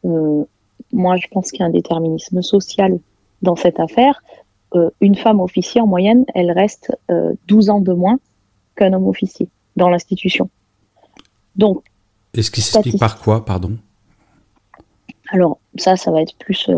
euh, 0.03 0.43
moi 0.91 1.15
je 1.15 1.27
pense 1.31 1.51
qu'il 1.51 1.61
y 1.61 1.63
a 1.63 1.67
un 1.67 1.71
déterminisme 1.71 2.41
social 2.41 2.99
dans 3.41 3.55
cette 3.55 3.79
affaire, 3.79 4.21
euh, 4.75 4.89
une 4.99 5.15
femme 5.15 5.39
officier 5.39 5.79
en 5.79 5.87
moyenne, 5.87 6.25
elle 6.35 6.51
reste 6.51 6.91
12 7.47 7.69
euh, 7.69 7.73
ans 7.73 7.79
de 7.79 7.93
moins 7.93 8.19
qu'un 8.75 8.91
homme 8.91 9.07
officier 9.07 9.47
dans 9.77 9.87
l'institution. 9.87 10.49
Donc, 11.55 11.81
est-ce 12.33 12.51
qu'il 12.51 12.63
s'explique 12.63 12.99
par 12.99 13.19
quoi, 13.21 13.45
pardon? 13.45 13.77
Alors 15.31 15.59
ça, 15.77 15.95
ça 15.95 16.11
va 16.11 16.21
être 16.21 16.35
plus 16.37 16.69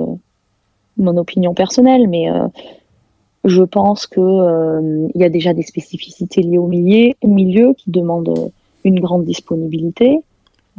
mon 0.97 1.17
opinion 1.17 1.55
personnelle, 1.55 2.07
mais 2.07 2.29
je 3.47 3.63
pense 3.63 4.05
qu'il 4.05 4.21
euh, 4.23 5.07
y 5.15 5.23
a 5.23 5.29
déjà 5.29 5.53
des 5.53 5.63
spécificités 5.63 6.41
liées 6.41 6.57
au 6.59 6.67
milieu, 6.67 7.73
qui 7.73 7.89
demandent 7.89 8.51
une 8.83 8.99
grande 8.99 9.25
disponibilité. 9.25 10.19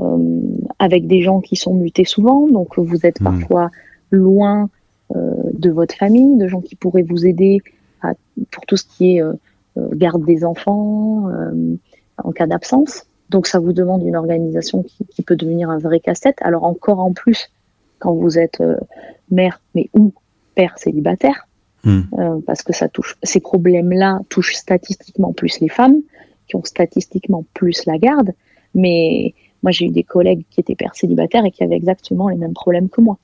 Euh, 0.00 0.40
avec 0.78 1.08
des 1.08 1.22
gens 1.22 1.40
qui 1.40 1.56
sont 1.56 1.74
mutés 1.74 2.04
souvent, 2.04 2.46
donc 2.46 2.78
vous 2.78 3.04
êtes 3.04 3.20
Hmm. 3.20 3.24
parfois 3.24 3.70
loin 4.12 4.70
euh, 5.16 5.34
de 5.54 5.70
votre 5.70 5.96
famille, 5.96 6.36
de 6.38 6.46
gens 6.46 6.60
qui 6.60 6.76
pourraient 6.76 7.02
vous 7.02 7.26
aider 7.26 7.58
à, 8.02 8.12
pour 8.52 8.64
tout 8.66 8.76
ce 8.76 8.84
qui 8.84 9.16
est 9.16 9.22
euh, 9.22 9.32
euh, 9.76 9.88
garde 9.94 10.24
des 10.24 10.44
enfants 10.44 11.28
euh, 11.30 11.74
en 12.22 12.30
cas 12.30 12.46
d'absence. 12.46 13.06
Donc 13.30 13.48
ça 13.48 13.58
vous 13.58 13.72
demande 13.72 14.04
une 14.04 14.14
organisation 14.14 14.84
qui, 14.84 15.04
qui 15.06 15.22
peut 15.22 15.34
devenir 15.34 15.68
un 15.68 15.78
vrai 15.78 15.98
casse-tête. 15.98 16.38
Alors 16.42 16.62
encore 16.62 17.00
en 17.00 17.12
plus 17.12 17.50
quand 17.98 18.14
vous 18.14 18.38
êtes 18.38 18.60
euh, 18.60 18.76
mère, 19.32 19.60
mais 19.74 19.90
ou 19.94 20.12
père 20.54 20.78
célibataire, 20.78 21.47
Hmm. 21.84 22.00
euh, 22.18 22.40
parce 22.44 22.62
que 22.62 22.72
ça 22.72 22.88
touche 22.88 23.16
ces 23.22 23.38
problèmes-là 23.38 24.18
touchent 24.28 24.54
statistiquement 24.54 25.32
plus 25.32 25.60
les 25.60 25.68
femmes 25.68 25.98
qui 26.48 26.56
ont 26.56 26.64
statistiquement 26.64 27.44
plus 27.54 27.86
la 27.86 27.98
garde. 27.98 28.32
Mais 28.74 29.34
moi 29.62 29.70
j'ai 29.70 29.86
eu 29.86 29.90
des 29.90 30.02
collègues 30.02 30.44
qui 30.50 30.60
étaient 30.60 30.74
pères 30.74 30.96
célibataires 30.96 31.44
et 31.44 31.50
qui 31.50 31.62
avaient 31.62 31.76
exactement 31.76 32.28
les 32.28 32.36
mêmes 32.36 32.54
problèmes 32.54 32.88
que 32.88 33.00
moi. 33.00 33.18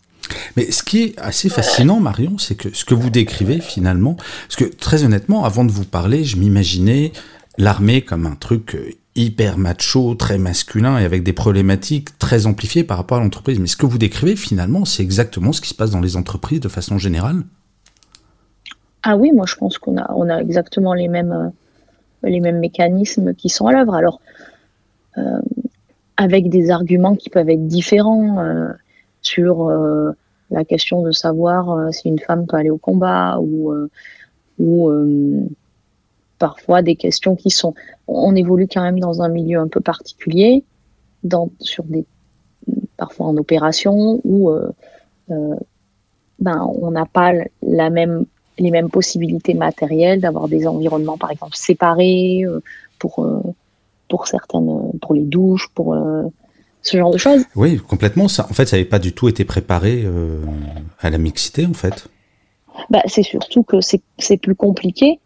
Mais 0.56 0.70
ce 0.70 0.82
qui 0.82 1.02
est 1.02 1.18
assez 1.18 1.48
fascinant, 1.48 2.00
Marion, 2.00 2.38
c'est 2.38 2.54
que 2.54 2.74
ce 2.74 2.84
que 2.84 2.94
vous 2.94 3.10
décrivez 3.10 3.60
finalement, 3.60 4.14
parce 4.14 4.56
que 4.56 4.64
très 4.64 5.04
honnêtement, 5.04 5.44
avant 5.44 5.64
de 5.64 5.72
vous 5.72 5.84
parler, 5.84 6.24
je 6.24 6.36
m'imaginais 6.36 7.12
l'armée 7.58 8.02
comme 8.02 8.26
un 8.26 8.34
truc 8.34 8.74
euh, 8.74 8.90
hyper 9.16 9.58
macho, 9.58 10.14
très 10.14 10.38
masculin 10.38 10.98
et 10.98 11.04
avec 11.04 11.22
des 11.22 11.32
problématiques 11.32 12.18
très 12.18 12.46
amplifiées 12.46 12.84
par 12.84 12.96
rapport 12.96 13.18
à 13.18 13.20
l'entreprise. 13.20 13.58
Mais 13.58 13.66
ce 13.66 13.76
que 13.76 13.86
vous 13.86 13.98
décrivez 13.98 14.36
finalement, 14.36 14.84
c'est 14.84 15.02
exactement 15.02 15.52
ce 15.52 15.60
qui 15.60 15.68
se 15.68 15.74
passe 15.74 15.90
dans 15.90 16.00
les 16.00 16.16
entreprises 16.16 16.60
de 16.60 16.68
façon 16.68 16.98
générale. 16.98 17.44
Ah 19.06 19.16
oui, 19.18 19.32
moi 19.32 19.44
je 19.46 19.54
pense 19.56 19.76
qu'on 19.76 19.98
a, 19.98 20.10
on 20.14 20.30
a 20.30 20.38
exactement 20.38 20.94
les 20.94 21.08
mêmes, 21.08 21.52
euh, 22.24 22.52
mécanismes 22.52 23.34
qui 23.34 23.50
sont 23.50 23.66
à 23.66 23.72
l'œuvre. 23.72 23.94
Alors, 23.94 24.18
euh, 25.18 25.40
avec 26.16 26.48
des 26.48 26.70
arguments 26.70 27.14
qui 27.14 27.28
peuvent 27.28 27.50
être 27.50 27.66
différents 27.66 28.38
euh, 28.40 28.72
sur 29.20 29.70
la 30.50 30.64
question 30.64 31.02
de 31.02 31.12
savoir 31.12 31.92
si 31.92 32.08
une 32.08 32.18
femme 32.18 32.46
peut 32.46 32.56
aller 32.56 32.70
au 32.70 32.78
combat 32.78 33.38
ou, 33.40 33.74
parfois 36.38 36.82
des 36.82 36.96
questions 36.96 37.36
qui 37.36 37.50
sont. 37.50 37.74
On 38.06 38.34
évolue 38.34 38.68
quand 38.68 38.82
même 38.82 39.00
dans 39.00 39.22
un 39.22 39.28
milieu 39.28 39.58
un 39.58 39.68
peu 39.68 39.80
particulier, 39.80 40.62
parfois 42.96 43.26
en 43.26 43.36
opération 43.36 44.20
où 44.24 44.50
ben, 45.28 46.66
on 46.80 46.90
n'a 46.90 47.06
pas 47.06 47.32
la 47.62 47.90
même 47.90 48.26
les 48.58 48.70
mêmes 48.70 48.90
possibilités 48.90 49.54
matérielles, 49.54 50.20
d'avoir 50.20 50.48
des 50.48 50.66
environnements, 50.66 51.18
par 51.18 51.30
exemple, 51.30 51.56
séparés 51.56 52.44
euh, 52.44 52.60
pour, 52.98 53.24
euh, 53.24 53.40
pour 54.08 54.28
certaines, 54.28 54.92
pour 55.00 55.14
les 55.14 55.22
douches, 55.22 55.68
pour 55.74 55.94
euh, 55.94 56.22
ce 56.82 56.96
genre 56.96 57.10
de 57.10 57.18
choses. 57.18 57.42
Oui, 57.56 57.78
complètement. 57.78 58.28
Ça, 58.28 58.46
en 58.48 58.54
fait, 58.54 58.66
ça 58.66 58.76
n'avait 58.76 58.88
pas 58.88 58.98
du 58.98 59.12
tout 59.12 59.28
été 59.28 59.44
préparé 59.44 60.02
euh, 60.04 60.38
à 61.00 61.10
la 61.10 61.18
mixité, 61.18 61.66
en 61.66 61.74
fait. 61.74 62.08
Bah, 62.90 63.02
c'est 63.06 63.22
surtout 63.22 63.62
que 63.62 63.76
c'est 63.80 64.36
plus 64.36 64.54
compliqué 64.54 65.18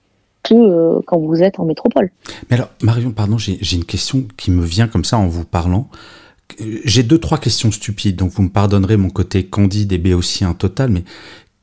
que 0.42 0.54
euh, 0.54 1.00
quand 1.06 1.18
vous 1.18 1.42
êtes 1.42 1.58
en 1.58 1.64
métropole. 1.64 2.11
Mais 2.49 2.56
alors, 2.56 2.70
Marion, 2.82 3.11
pardon, 3.11 3.38
j'ai 3.38 3.76
une 3.76 3.85
question 3.85 4.26
qui 4.37 4.50
me 4.50 4.64
vient 4.64 4.87
comme 4.87 5.04
ça 5.04 5.18
en 5.18 5.26
vous 5.26 5.44
parlant. 5.44 5.88
Euh, 6.61 6.78
J'ai 6.85 7.02
deux, 7.02 7.18
trois 7.18 7.38
questions 7.38 7.70
stupides, 7.73 8.16
donc 8.16 8.30
vous 8.32 8.42
me 8.42 8.49
pardonnerez 8.49 8.97
mon 8.97 9.11
côté 9.11 9.44
candide 9.44 9.92
et 9.92 9.99
béotien 9.99 10.54
total, 10.54 10.90
mais 10.90 11.04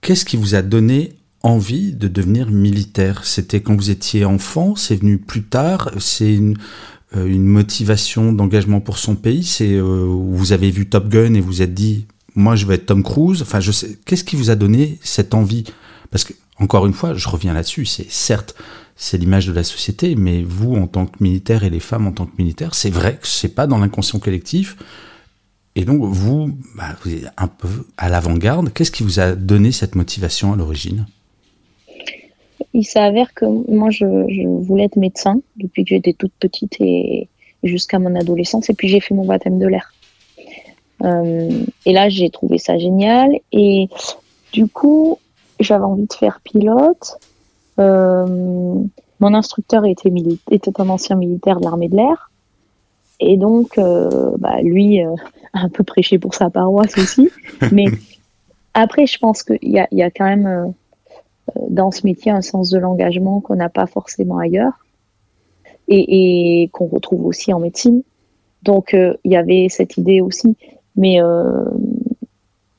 qu'est-ce 0.01 0.25
qui 0.25 0.37
vous 0.37 0.55
a 0.55 0.61
donné 0.61 1.13
envie 1.45 1.93
de 1.93 2.07
devenir 2.07 2.49
militaire 2.49 3.25
C'était 3.25 3.61
quand 3.61 3.75
vous 3.75 3.89
étiez 3.89 4.25
enfant 4.25 4.75
C'est 4.75 4.95
venu 4.95 5.17
plus 5.17 5.43
tard 5.43 5.91
C'est 5.99 6.33
une, 6.33 6.57
euh, 7.15 7.37
motivation 7.37 8.33
d'engagement 8.33 8.81
pour 8.81 8.97
son 8.97 9.15
pays 9.15 9.43
C'est 9.43 9.73
euh, 9.73 10.05
vous 10.07 10.51
avez 10.51 10.71
vu 10.71 10.87
Top 10.87 11.07
Gun 11.07 11.33
et 11.33 11.41
vous 11.41 11.61
êtes 11.61 11.73
dit 11.73 12.05
moi 12.35 12.55
je 12.55 12.65
vais 12.65 12.75
être 12.75 12.87
Tom 12.87 13.03
Cruise 13.03 13.41
Enfin. 13.41 13.59
Qu'est-ce 14.05 14.23
qui 14.23 14.35
vous 14.35 14.49
a 14.49 14.55
donné 14.55 14.99
cette 15.01 15.33
envie? 15.33 15.63
Parce 16.11 16.23
que 16.23 16.33
encore 16.57 16.85
une 16.85 16.93
fois, 16.93 17.13
je 17.13 17.27
reviens 17.27 17.53
là-dessus. 17.53 17.85
C'est 17.85 18.09
certes 18.09 18.55
c'est 18.95 19.17
l'image 19.17 19.47
de 19.47 19.51
la 19.51 19.63
société, 19.63 20.15
mais 20.15 20.41
vous 20.41 20.75
en 20.75 20.87
tant 20.87 21.05
que 21.05 21.21
militaire 21.21 21.63
et 21.63 21.69
les 21.69 21.81
femmes 21.81 22.07
en 22.07 22.13
tant 22.13 22.25
que 22.25 22.35
militaires, 22.37 22.73
c'est 22.75 22.89
vrai 22.89 23.17
que 23.21 23.27
c'est 23.27 23.49
pas 23.49 23.67
dans 23.67 23.77
l'inconscient 23.77 24.19
collectif. 24.19 24.77
Et 25.75 25.83
donc 25.83 26.01
vous, 26.01 26.57
bah, 26.75 26.95
vous 27.03 27.11
un 27.35 27.47
peu 27.47 27.67
à 27.97 28.07
l'avant-garde. 28.07 28.71
Qu'est-ce 28.71 28.91
qui 28.91 29.03
vous 29.03 29.19
a 29.19 29.35
donné 29.35 29.73
cette 29.73 29.95
motivation 29.95 30.53
à 30.53 30.55
l'origine? 30.55 31.05
Il 32.73 32.85
s'avère 32.85 33.33
que 33.33 33.45
moi, 33.45 33.89
je, 33.89 34.05
je 34.29 34.47
voulais 34.47 34.85
être 34.85 34.95
médecin 34.95 35.39
depuis 35.57 35.83
que 35.83 35.89
j'étais 35.89 36.13
toute 36.13 36.33
petite 36.39 36.75
et 36.79 37.27
jusqu'à 37.63 37.99
mon 37.99 38.15
adolescence, 38.15 38.69
et 38.69 38.73
puis 38.73 38.87
j'ai 38.87 38.99
fait 38.99 39.13
mon 39.13 39.25
baptême 39.25 39.59
de 39.59 39.67
l'air. 39.67 39.93
Euh, 41.03 41.65
et 41.85 41.93
là, 41.93 42.09
j'ai 42.09 42.29
trouvé 42.29 42.57
ça 42.57 42.77
génial, 42.77 43.31
et 43.51 43.89
du 44.53 44.67
coup, 44.67 45.19
j'avais 45.59 45.83
envie 45.83 46.07
de 46.07 46.13
faire 46.13 46.39
pilote. 46.43 47.17
Euh, 47.79 48.75
mon 49.19 49.33
instructeur 49.33 49.85
était, 49.85 50.11
était 50.51 50.81
un 50.81 50.89
ancien 50.89 51.15
militaire 51.15 51.59
de 51.59 51.65
l'armée 51.65 51.89
de 51.89 51.97
l'air. 51.97 52.31
Et 53.19 53.37
donc, 53.37 53.77
euh, 53.77 54.31
bah, 54.37 54.61
lui 54.61 55.01
a 55.01 55.13
un 55.53 55.69
peu 55.69 55.83
prêché 55.83 56.19
pour 56.19 56.35
sa 56.35 56.49
paroisse 56.49 56.97
aussi. 56.97 57.29
Mais 57.71 57.85
après, 58.73 59.05
je 59.05 59.17
pense 59.17 59.43
qu'il 59.43 59.57
y 59.63 59.79
a, 59.79 59.87
y 59.91 60.03
a 60.03 60.11
quand 60.11 60.25
même 60.25 60.73
dans 61.69 61.91
ce 61.91 62.05
métier 62.05 62.31
un 62.31 62.41
sens 62.41 62.69
de 62.69 62.79
l'engagement 62.79 63.41
qu'on 63.41 63.55
n'a 63.55 63.69
pas 63.69 63.85
forcément 63.85 64.37
ailleurs 64.37 64.85
et, 65.87 66.63
et 66.63 66.67
qu'on 66.69 66.87
retrouve 66.87 67.25
aussi 67.25 67.53
en 67.53 67.59
médecine. 67.59 68.03
Donc, 68.63 68.93
euh, 68.93 69.13
il 69.23 69.31
y 69.31 69.35
avait 69.35 69.67
cette 69.69 69.97
idée 69.97 70.21
aussi. 70.21 70.57
Mais, 70.95 71.21
euh, 71.21 71.65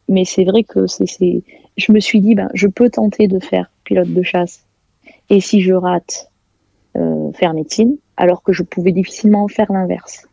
mais 0.09 0.25
c'est 0.25 0.45
vrai 0.45 0.65
que 0.65 0.87
c'est, 0.87 1.43
je 1.77 1.93
me 1.93 2.01
suis 2.01 2.21
dit, 2.21 2.35
ben, 2.35 2.49
je 2.55 2.67
peux 2.67 2.91
tenter 2.91 3.29
de 3.29 3.39
faire 3.39 3.71
pilote 3.85 4.13
de 4.13 4.23
chasse. 4.23 4.65
Et 5.31 5.41
si 5.41 5.61
je 5.61 5.73
rate, 5.73 6.31
euh, 6.97 7.31
faire 7.33 7.55
médecine, 7.55 7.97
alors 8.17 8.43
que 8.43 8.53
je 8.53 8.63
pouvais 8.63 8.93
difficilement 8.93 9.47
faire 9.49 9.71
l'inverse. 9.71 10.27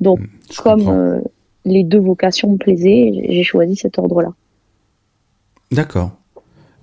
Donc, 0.00 0.20
Je 0.50 0.60
comme 0.60 1.22
les 1.64 1.82
deux 1.82 2.00
vocations 2.00 2.52
me 2.52 2.56
plaisaient, 2.58 3.12
j'ai 3.28 3.44
choisi 3.44 3.76
cet 3.76 3.98
ordre-là. 3.98 4.34
D'accord. 5.70 6.10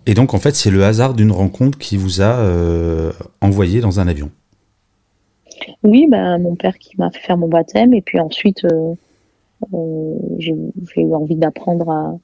Et 0.05 0.13
donc 0.13 0.33
en 0.33 0.39
fait, 0.39 0.55
c'est 0.55 0.71
le 0.71 0.83
hasard 0.83 1.13
d'une 1.13 1.31
rencontre 1.31 1.77
qui 1.77 1.97
vous 1.97 2.21
a 2.21 2.39
euh, 2.39 3.11
envoyé 3.41 3.81
dans 3.81 3.99
un 3.99 4.07
avion. 4.07 4.29
Oui, 5.83 6.07
ben, 6.09 6.39
mon 6.39 6.55
père 6.55 6.77
qui 6.77 6.97
m'a 6.97 7.11
fait 7.11 7.19
faire 7.19 7.37
mon 7.37 7.47
baptême, 7.47 7.93
et 7.93 8.01
puis 8.01 8.19
ensuite, 8.19 8.65
euh, 8.65 8.93
euh, 9.73 10.15
j'ai 10.39 10.53
eu 10.97 11.13
envie 11.13 11.35
d'apprendre 11.35 11.89
à, 11.89 12.17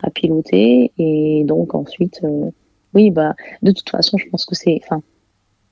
à 0.00 0.10
piloter, 0.10 0.92
et 0.98 1.44
donc 1.44 1.74
ensuite, 1.74 2.20
euh, 2.24 2.50
oui, 2.94 3.10
bah, 3.10 3.34
de 3.62 3.72
toute 3.72 3.90
façon, 3.90 4.16
je 4.16 4.26
pense 4.30 4.46
que 4.46 4.54
c'est, 4.54 4.80
enfin, 4.82 5.02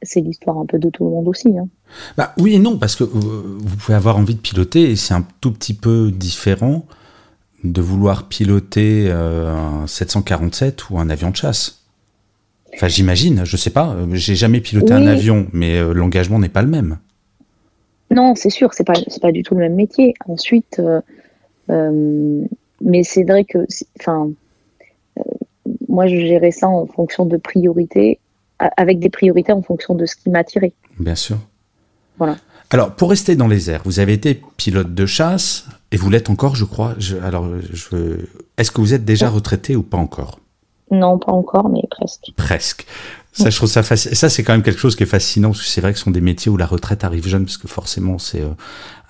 c'est 0.02 0.20
l'histoire 0.20 0.58
un 0.58 0.66
peu 0.66 0.78
de 0.78 0.90
tout 0.90 1.04
le 1.04 1.10
monde 1.10 1.28
aussi. 1.28 1.56
Hein. 1.56 1.68
Bah 2.16 2.32
oui 2.38 2.54
et 2.54 2.58
non, 2.58 2.78
parce 2.78 2.96
que 2.96 3.04
euh, 3.04 3.08
vous 3.14 3.76
pouvez 3.76 3.96
avoir 3.96 4.16
envie 4.18 4.34
de 4.34 4.40
piloter 4.40 4.90
et 4.90 4.96
c'est 4.96 5.14
un 5.14 5.26
tout 5.40 5.52
petit 5.52 5.74
peu 5.74 6.10
différent 6.10 6.84
de 7.72 7.80
vouloir 7.80 8.28
piloter 8.28 9.06
euh, 9.08 9.54
un 9.54 9.86
747 9.86 10.90
ou 10.90 10.98
un 10.98 11.10
avion 11.10 11.30
de 11.30 11.36
chasse. 11.36 11.82
Enfin, 12.74 12.88
j'imagine, 12.88 13.44
je 13.44 13.56
sais 13.56 13.70
pas, 13.70 13.90
euh, 13.90 14.06
j'ai 14.12 14.34
jamais 14.34 14.60
piloté 14.60 14.92
un 14.92 15.06
avion, 15.06 15.46
mais 15.52 15.78
euh, 15.78 15.94
l'engagement 15.94 16.38
n'est 16.38 16.50
pas 16.50 16.62
le 16.62 16.68
même. 16.68 16.98
Non, 18.10 18.34
c'est 18.34 18.50
sûr, 18.50 18.72
c'est 18.72 18.84
pas, 18.84 18.94
c'est 19.08 19.20
pas 19.20 19.32
du 19.32 19.42
tout 19.42 19.54
le 19.54 19.60
même 19.60 19.74
métier. 19.74 20.14
Ensuite, 20.26 20.78
euh, 20.78 21.00
euh, 21.70 22.44
mais 22.80 23.02
c'est 23.02 23.24
vrai 23.24 23.44
que, 23.44 23.66
enfin, 24.00 24.30
euh, 25.18 25.22
moi, 25.88 26.06
je 26.06 26.16
gérais 26.16 26.52
ça 26.52 26.68
en 26.68 26.86
fonction 26.86 27.26
de 27.26 27.36
priorités, 27.36 28.18
avec 28.58 28.98
des 29.00 29.10
priorités 29.10 29.52
en 29.52 29.62
fonction 29.62 29.94
de 29.94 30.06
ce 30.06 30.16
qui 30.16 30.30
m'attirait. 30.30 30.72
Bien 30.98 31.14
sûr. 31.14 31.38
Voilà. 32.18 32.36
Alors, 32.70 32.90
pour 32.92 33.10
rester 33.10 33.36
dans 33.36 33.46
les 33.48 33.70
airs, 33.70 33.82
vous 33.84 34.00
avez 34.00 34.12
été 34.12 34.42
pilote 34.56 34.94
de 34.94 35.06
chasse 35.06 35.66
et 35.92 35.96
vous 35.96 36.10
l'êtes 36.10 36.30
encore, 36.30 36.56
je 36.56 36.64
crois. 36.64 36.94
Je- 36.98 37.16
alors, 37.18 37.46
je, 37.72 38.18
est-ce 38.58 38.70
que 38.70 38.80
vous 38.80 38.92
êtes 38.92 39.04
déjà 39.04 39.28
retraité 39.30 39.76
ou 39.76 39.82
pas 39.82 39.98
encore? 39.98 40.40
Non, 40.90 41.18
pas 41.18 41.32
encore, 41.32 41.68
mais 41.68 41.82
presque. 41.90 42.32
Presque. 42.36 42.86
Ça, 43.32 43.50
je 43.50 43.56
trouve 43.56 43.68
ça 43.68 43.82
fasc- 43.82 44.14
Ça, 44.14 44.28
c'est 44.30 44.42
quand 44.42 44.52
même 44.54 44.62
quelque 44.62 44.80
chose 44.80 44.96
qui 44.96 45.02
est 45.02 45.06
fascinant 45.06 45.50
parce 45.50 45.60
que 45.60 45.66
c'est 45.68 45.80
vrai 45.82 45.92
que 45.92 45.98
ce 45.98 46.04
sont 46.04 46.10
des 46.10 46.20
métiers 46.22 46.50
où 46.50 46.56
la 46.56 46.64
retraite 46.66 47.04
arrive 47.04 47.28
jeune 47.28 47.44
parce 47.44 47.58
que 47.58 47.68
forcément, 47.68 48.18
c'est 48.18 48.40
euh, 48.40 48.48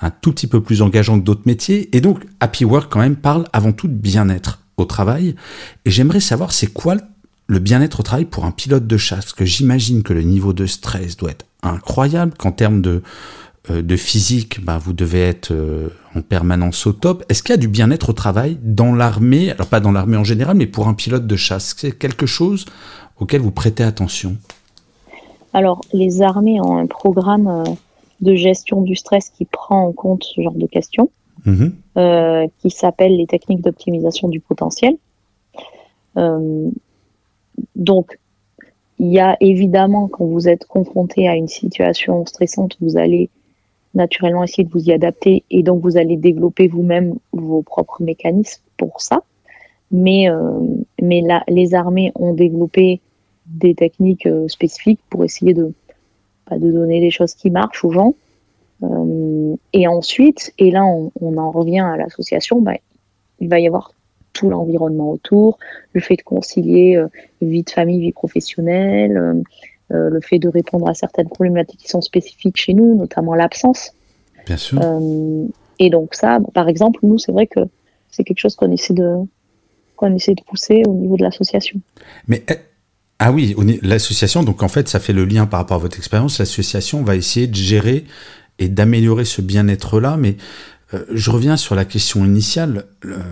un 0.00 0.10
tout 0.10 0.32
petit 0.32 0.48
peu 0.48 0.60
plus 0.60 0.82
engageant 0.82 1.18
que 1.18 1.24
d'autres 1.24 1.46
métiers. 1.46 1.94
Et 1.96 2.00
donc, 2.00 2.24
Happy 2.40 2.64
Work, 2.64 2.90
quand 2.92 2.98
même, 2.98 3.14
parle 3.16 3.44
avant 3.52 3.72
tout 3.72 3.86
de 3.88 3.92
bien-être 3.94 4.58
au 4.78 4.84
travail. 4.84 5.36
Et 5.84 5.90
j'aimerais 5.90 6.20
savoir, 6.20 6.52
c'est 6.52 6.66
quoi 6.66 6.96
le 7.46 7.58
bien-être 7.60 8.00
au 8.00 8.02
travail 8.02 8.24
pour 8.24 8.44
un 8.46 8.50
pilote 8.50 8.86
de 8.86 8.96
chasse? 8.96 9.26
Parce 9.26 9.32
que 9.34 9.44
j'imagine 9.44 10.02
que 10.02 10.12
le 10.12 10.22
niveau 10.22 10.52
de 10.52 10.66
stress 10.66 11.16
doit 11.16 11.30
être 11.30 11.46
incroyable, 11.62 12.32
qu'en 12.36 12.52
termes 12.52 12.80
de, 12.82 13.02
de 13.70 13.96
physique, 13.96 14.64
bah, 14.64 14.78
vous 14.78 14.92
devez 14.92 15.22
être 15.22 15.50
euh, 15.50 15.88
en 16.14 16.22
permanence 16.22 16.86
au 16.86 16.92
top. 16.92 17.24
Est-ce 17.28 17.42
qu'il 17.42 17.52
y 17.52 17.54
a 17.54 17.60
du 17.60 17.68
bien-être 17.68 18.10
au 18.10 18.12
travail 18.12 18.58
dans 18.62 18.94
l'armée? 18.94 19.50
Alors, 19.50 19.66
pas 19.66 19.80
dans 19.80 19.92
l'armée 19.92 20.16
en 20.16 20.24
général, 20.24 20.56
mais 20.56 20.66
pour 20.66 20.88
un 20.88 20.94
pilote 20.94 21.26
de 21.26 21.36
chasse 21.36 21.74
C'est 21.76 21.92
quelque 21.92 22.26
chose 22.26 22.64
auquel 23.18 23.40
vous 23.40 23.50
prêtez 23.50 23.82
attention? 23.82 24.36
Alors, 25.52 25.80
les 25.92 26.22
armées 26.22 26.60
ont 26.60 26.76
un 26.76 26.86
programme 26.86 27.48
euh, 27.48 27.64
de 28.20 28.34
gestion 28.34 28.82
du 28.82 28.94
stress 28.94 29.30
qui 29.30 29.46
prend 29.46 29.86
en 29.86 29.92
compte 29.92 30.24
ce 30.24 30.40
genre 30.40 30.54
de 30.54 30.66
questions. 30.66 31.10
Euh, 31.96 32.48
qui 32.58 32.70
s'appelle 32.70 33.16
les 33.16 33.26
techniques 33.26 33.60
d'optimisation 33.60 34.28
du 34.28 34.40
potentiel. 34.40 34.96
Euh, 36.16 36.68
donc, 37.76 38.18
il 38.98 39.12
y 39.12 39.20
a 39.20 39.36
évidemment, 39.40 40.08
quand 40.08 40.24
vous 40.24 40.48
êtes 40.48 40.66
confronté 40.66 41.28
à 41.28 41.36
une 41.36 41.46
situation 41.46 42.26
stressante, 42.26 42.76
vous 42.80 42.96
allez 42.96 43.30
naturellement 43.96 44.44
essayer 44.44 44.64
de 44.64 44.70
vous 44.70 44.84
y 44.84 44.92
adapter 44.92 45.42
et 45.50 45.62
donc 45.62 45.82
vous 45.82 45.96
allez 45.96 46.16
développer 46.16 46.68
vous-même 46.68 47.16
vos 47.32 47.62
propres 47.62 48.02
mécanismes 48.02 48.62
pour 48.76 49.00
ça. 49.00 49.22
Mais, 49.90 50.30
euh, 50.30 50.60
mais 51.02 51.22
là, 51.22 51.42
les 51.48 51.74
armées 51.74 52.12
ont 52.14 52.34
développé 52.34 53.00
des 53.46 53.74
techniques 53.74 54.26
euh, 54.26 54.48
spécifiques 54.48 55.00
pour 55.10 55.24
essayer 55.24 55.54
de, 55.54 55.72
bah, 56.48 56.58
de 56.58 56.70
donner 56.70 57.00
des 57.00 57.10
choses 57.10 57.34
qui 57.34 57.50
marchent 57.50 57.84
aux 57.84 57.92
gens. 57.92 58.14
Euh, 58.82 59.56
et 59.72 59.88
ensuite, 59.88 60.52
et 60.58 60.70
là 60.70 60.84
on, 60.84 61.10
on 61.20 61.38
en 61.38 61.50
revient 61.50 61.80
à 61.80 61.96
l'association, 61.96 62.60
bah, 62.60 62.74
il 63.40 63.48
va 63.48 63.58
y 63.58 63.66
avoir 63.66 63.92
tout 64.34 64.50
l'environnement 64.50 65.10
autour, 65.10 65.58
le 65.92 66.00
fait 66.02 66.16
de 66.16 66.22
concilier 66.22 67.02
vie 67.40 67.62
de 67.62 67.70
famille, 67.70 68.00
vie 68.00 68.12
professionnelle, 68.12 69.42
euh, 69.92 70.10
le 70.10 70.20
fait 70.20 70.38
de 70.38 70.48
répondre 70.48 70.88
à 70.88 70.94
certaines 70.94 71.28
problématiques 71.28 71.80
qui 71.80 71.88
sont 71.88 72.00
spécifiques 72.00 72.56
chez 72.56 72.74
nous, 72.74 72.96
notamment 72.96 73.34
l'absence. 73.34 73.92
Bien 74.46 74.56
sûr. 74.56 74.80
Euh, 74.82 75.46
et 75.78 75.90
donc 75.90 76.14
ça, 76.14 76.38
par 76.54 76.68
exemple, 76.68 77.00
nous, 77.02 77.18
c'est 77.18 77.32
vrai 77.32 77.46
que 77.46 77.60
c'est 78.10 78.24
quelque 78.24 78.40
chose 78.40 78.56
qu'on 78.56 78.70
essaie 78.72 78.94
de 78.94 79.16
qu'on 79.96 80.14
essaie 80.14 80.34
de 80.34 80.42
pousser 80.42 80.82
au 80.86 80.92
niveau 80.92 81.16
de 81.16 81.22
l'association. 81.22 81.80
Mais 82.28 82.44
eh, 82.50 82.54
ah 83.18 83.32
oui, 83.32 83.56
l'association, 83.82 84.42
donc 84.42 84.62
en 84.62 84.68
fait, 84.68 84.88
ça 84.88 85.00
fait 85.00 85.14
le 85.14 85.24
lien 85.24 85.46
par 85.46 85.60
rapport 85.60 85.76
à 85.76 85.80
votre 85.80 85.96
expérience. 85.96 86.38
L'association 86.38 87.02
va 87.02 87.16
essayer 87.16 87.46
de 87.46 87.54
gérer 87.54 88.04
et 88.58 88.68
d'améliorer 88.68 89.24
ce 89.24 89.40
bien-être-là. 89.40 90.18
Mais 90.18 90.36
euh, 90.92 91.04
je 91.10 91.30
reviens 91.30 91.56
sur 91.56 91.74
la 91.74 91.84
question 91.84 92.24
initiale. 92.24 92.84
Euh, 93.04 93.22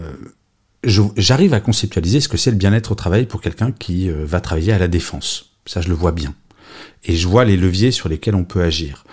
J'arrive 0.86 1.54
à 1.54 1.60
conceptualiser 1.60 2.20
ce 2.20 2.28
que 2.28 2.36
c'est 2.36 2.50
le 2.50 2.58
bien-être 2.58 2.92
au 2.92 2.94
travail 2.94 3.24
pour 3.24 3.40
quelqu'un 3.40 3.72
qui 3.72 4.10
euh, 4.10 4.24
va 4.26 4.40
travailler 4.40 4.72
à 4.72 4.78
la 4.78 4.88
défense. 4.88 5.56
Ça, 5.64 5.80
je 5.80 5.88
le 5.88 5.94
vois 5.94 6.12
bien. 6.12 6.34
Et 7.04 7.16
je 7.16 7.28
vois 7.28 7.44
les 7.44 7.56
leviers 7.56 7.90
sur 7.90 8.08
lesquels 8.08 8.34
on 8.34 8.44
peut 8.44 8.62
agir. 8.62 9.04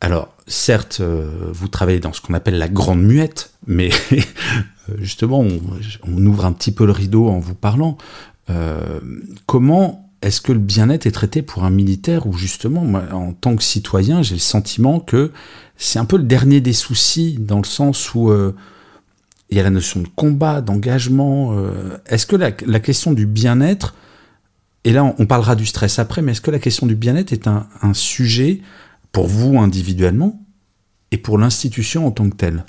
Alors, 0.00 0.34
certes, 0.46 0.98
euh, 1.00 1.50
vous 1.52 1.68
travaillez 1.68 2.00
dans 2.00 2.12
ce 2.12 2.20
qu'on 2.20 2.34
appelle 2.34 2.58
la 2.58 2.68
grande 2.68 3.02
muette, 3.02 3.52
mais 3.66 3.90
justement, 4.98 5.40
on, 5.40 6.26
ouvre 6.26 6.44
un 6.44 6.52
petit 6.52 6.72
peu 6.72 6.84
le 6.84 6.92
rideau 6.92 7.28
en 7.28 7.38
vous 7.38 7.54
parlant. 7.54 7.96
Euh, 8.50 9.00
comment 9.46 10.10
est-ce 10.22 10.40
que 10.40 10.52
le 10.52 10.58
bien-être 10.58 11.06
est 11.06 11.12
traité 11.12 11.42
pour 11.42 11.64
un 11.64 11.70
militaire 11.70 12.26
ou 12.26 12.34
justement, 12.34 12.82
moi, 12.82 13.04
en 13.12 13.32
tant 13.32 13.56
que 13.56 13.62
citoyen, 13.62 14.22
j'ai 14.22 14.34
le 14.34 14.40
sentiment 14.40 15.00
que 15.00 15.32
c'est 15.76 15.98
un 15.98 16.04
peu 16.04 16.18
le 16.18 16.24
dernier 16.24 16.60
des 16.60 16.72
soucis 16.72 17.36
dans 17.38 17.58
le 17.58 17.64
sens 17.64 18.14
où 18.14 18.30
euh, 18.30 18.54
il 19.50 19.56
y 19.56 19.60
a 19.60 19.62
la 19.62 19.70
notion 19.70 20.00
de 20.00 20.08
combat, 20.14 20.60
d'engagement. 20.60 21.56
est-ce 22.06 22.26
que 22.26 22.34
la 22.34 22.80
question 22.80 23.12
du 23.12 23.26
bien-être, 23.26 23.94
et 24.86 24.92
là 24.92 25.14
on, 25.18 25.26
parlera 25.26 25.56
du 25.56 25.66
stress 25.66 25.98
après, 25.98 26.22
mais 26.22 26.32
est-ce 26.32 26.40
que 26.40 26.52
la 26.52 26.60
question 26.60 26.86
du 26.86 26.94
bien-être 26.94 27.32
est 27.32 27.48
un, 27.48 27.66
un 27.82 27.92
sujet 27.92 28.60
pour 29.10 29.26
vous 29.26 29.58
individuellement 29.58 30.38
et 31.10 31.18
pour 31.18 31.38
l'institution 31.38 32.06
en 32.06 32.12
tant 32.12 32.30
que 32.30 32.36
telle? 32.36 32.64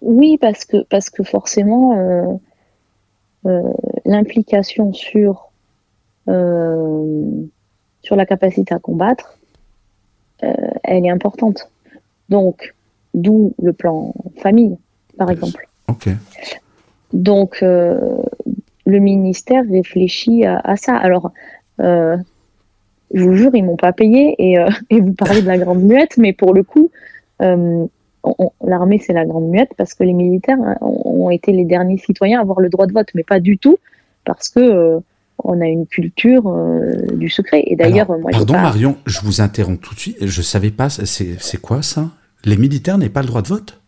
Oui, 0.00 0.38
parce 0.40 0.64
que, 0.64 0.84
parce 0.84 1.10
que 1.10 1.24
forcément, 1.24 1.98
euh, 1.98 2.34
euh, 3.46 3.72
l'implication 4.04 4.92
sur, 4.92 5.50
euh, 6.28 7.22
sur 8.02 8.14
la 8.14 8.26
capacité 8.26 8.74
à 8.74 8.78
combattre, 8.78 9.38
elle 10.82 11.06
est 11.06 11.10
importante. 11.10 11.70
Donc, 12.28 12.74
d'où 13.14 13.54
le 13.62 13.72
plan 13.72 14.12
famille, 14.36 14.76
par 15.16 15.30
exemple. 15.30 15.68
Ok. 15.88 16.10
Donc, 17.14 17.62
euh, 17.62 18.18
le 18.86 18.98
ministère 18.98 19.64
réfléchit 19.68 20.44
à, 20.44 20.60
à 20.62 20.76
ça. 20.76 20.96
Alors, 20.96 21.32
euh, 21.80 22.16
je 23.12 23.22
vous 23.22 23.34
jure, 23.34 23.54
ils 23.54 23.64
m'ont 23.64 23.76
pas 23.76 23.92
payé 23.92 24.34
et, 24.38 24.58
euh, 24.58 24.68
et 24.90 25.00
vous 25.00 25.12
parlez 25.12 25.42
de 25.42 25.46
la 25.46 25.58
grande 25.58 25.82
muette, 25.82 26.16
mais 26.16 26.32
pour 26.32 26.54
le 26.54 26.62
coup, 26.62 26.90
euh, 27.42 27.86
l'armée 28.64 28.98
c'est 28.98 29.12
la 29.12 29.26
grande 29.26 29.48
muette 29.48 29.72
parce 29.76 29.94
que 29.94 30.02
les 30.02 30.14
militaires 30.14 30.58
ont, 30.80 31.30
été 31.30 31.52
les 31.52 31.64
derniers 31.64 31.98
citoyens 31.98 32.38
à 32.38 32.42
avoir 32.42 32.60
le 32.60 32.68
droit 32.68 32.86
de 32.86 32.92
vote, 32.92 33.08
mais 33.14 33.22
pas 33.22 33.40
du 33.40 33.58
tout 33.58 33.78
parce 34.24 34.48
que 34.48 34.98
on 35.42 35.60
a 35.60 35.66
une 35.66 35.86
culture 35.86 36.44
du 37.12 37.28
secret. 37.28 37.64
Et 37.66 37.76
d'ailleurs, 37.76 38.08
moi, 38.08 38.30
pardon 38.30 38.54
pas- 38.54 38.62
Marion, 38.62 38.96
je 39.04 39.20
vous 39.20 39.40
interromps 39.40 39.80
tout 39.80 39.94
de 39.94 39.98
suite. 39.98 40.16
Je 40.24 40.42
savais 40.42 40.70
pas, 40.70 40.88
c'est 40.88 41.38
c'est 41.38 41.60
quoi 41.60 41.82
ça? 41.82 42.10
Les 42.44 42.56
militaires 42.56 42.96
n'aient 42.98 43.08
pas 43.10 43.20
le 43.20 43.26
droit 43.26 43.42
de 43.42 43.48
vote? 43.48 43.82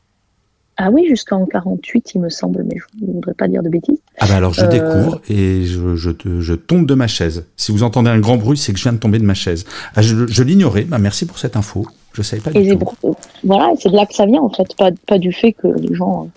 Ah 0.79 0.91
oui, 0.91 1.07
jusqu'en 1.09 1.47
48, 1.47 2.15
il 2.15 2.21
me 2.21 2.29
semble, 2.29 2.63
mais 2.65 2.77
je 2.77 3.07
ne 3.07 3.13
voudrais 3.13 3.33
pas 3.35 3.49
dire 3.49 3.63
de 3.63 3.69
bêtises. 3.71 3.99
Ah 4.19 4.27
bah 4.29 4.37
alors 4.37 4.53
je 4.53 4.63
Euh, 4.63 4.69
découvre 4.69 5.21
et 5.31 5.65
je, 5.65 5.97
je, 5.97 6.53
tombe 6.55 6.87
de 6.87 6.95
ma 6.95 7.07
chaise. 7.07 7.47
Si 7.57 7.73
vous 7.73 7.83
entendez 7.83 8.11
un 8.11 8.19
grand 8.21 8.37
bruit, 8.37 8.59
c'est 8.59 8.73
que 8.73 8.79
je 8.79 8.83
viens 8.85 8.93
de 8.93 8.99
tomber 8.99 9.19
de 9.19 9.25
ma 9.25 9.33
chaise. 9.35 9.65
Ah, 9.95 10.03
je 10.03 10.27
je 10.27 10.43
l'ignorais. 10.43 10.83
Bah, 10.85 10.99
merci 10.99 11.25
pour 11.27 11.39
cette 11.39 11.57
info. 11.57 11.87
Je 12.13 12.21
savais 12.23 12.43
pas 12.43 12.51
Et 12.55 12.63
du 12.63 12.71
tout. 12.77 12.85
pour- 13.01 13.17
voilà, 13.45 13.73
c'est 13.79 13.89
de 13.91 13.97
là 13.97 14.05
que 14.07 14.15
ça 14.15 14.27
vient 14.27 14.41
en 14.43 14.51
fait, 14.51 14.75
pas, 14.77 14.91
pas 15.07 15.19
du 15.19 15.33
fait 15.33 15.53
que 15.53 15.69
les 15.69 15.95
gens 15.95 16.25
euh, 16.25 16.29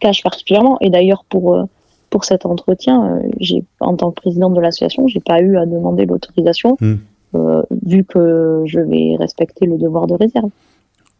cachent 0.00 0.22
particulièrement. 0.22 0.76
Et 0.80 0.90
d'ailleurs 0.90 1.24
pour 1.28 1.54
euh, 1.54 1.62
pour 2.10 2.24
cet 2.24 2.46
entretien, 2.46 3.04
euh, 3.22 3.28
j'ai 3.40 3.62
en 3.80 3.94
tant 3.96 4.10
que 4.10 4.20
présidente 4.20 4.54
de 4.54 4.60
l'association, 4.60 5.06
j'ai 5.08 5.20
pas 5.20 5.40
eu 5.40 5.56
à 5.56 5.66
demander 5.66 6.04
l'autorisation 6.06 6.76
Hmm. 6.80 6.94
euh, 7.36 7.62
vu 7.84 8.04
que 8.04 8.62
je 8.66 8.80
vais 8.80 9.16
respecter 9.18 9.66
le 9.66 9.78
devoir 9.78 10.06
de 10.08 10.14
réserve. 10.14 10.50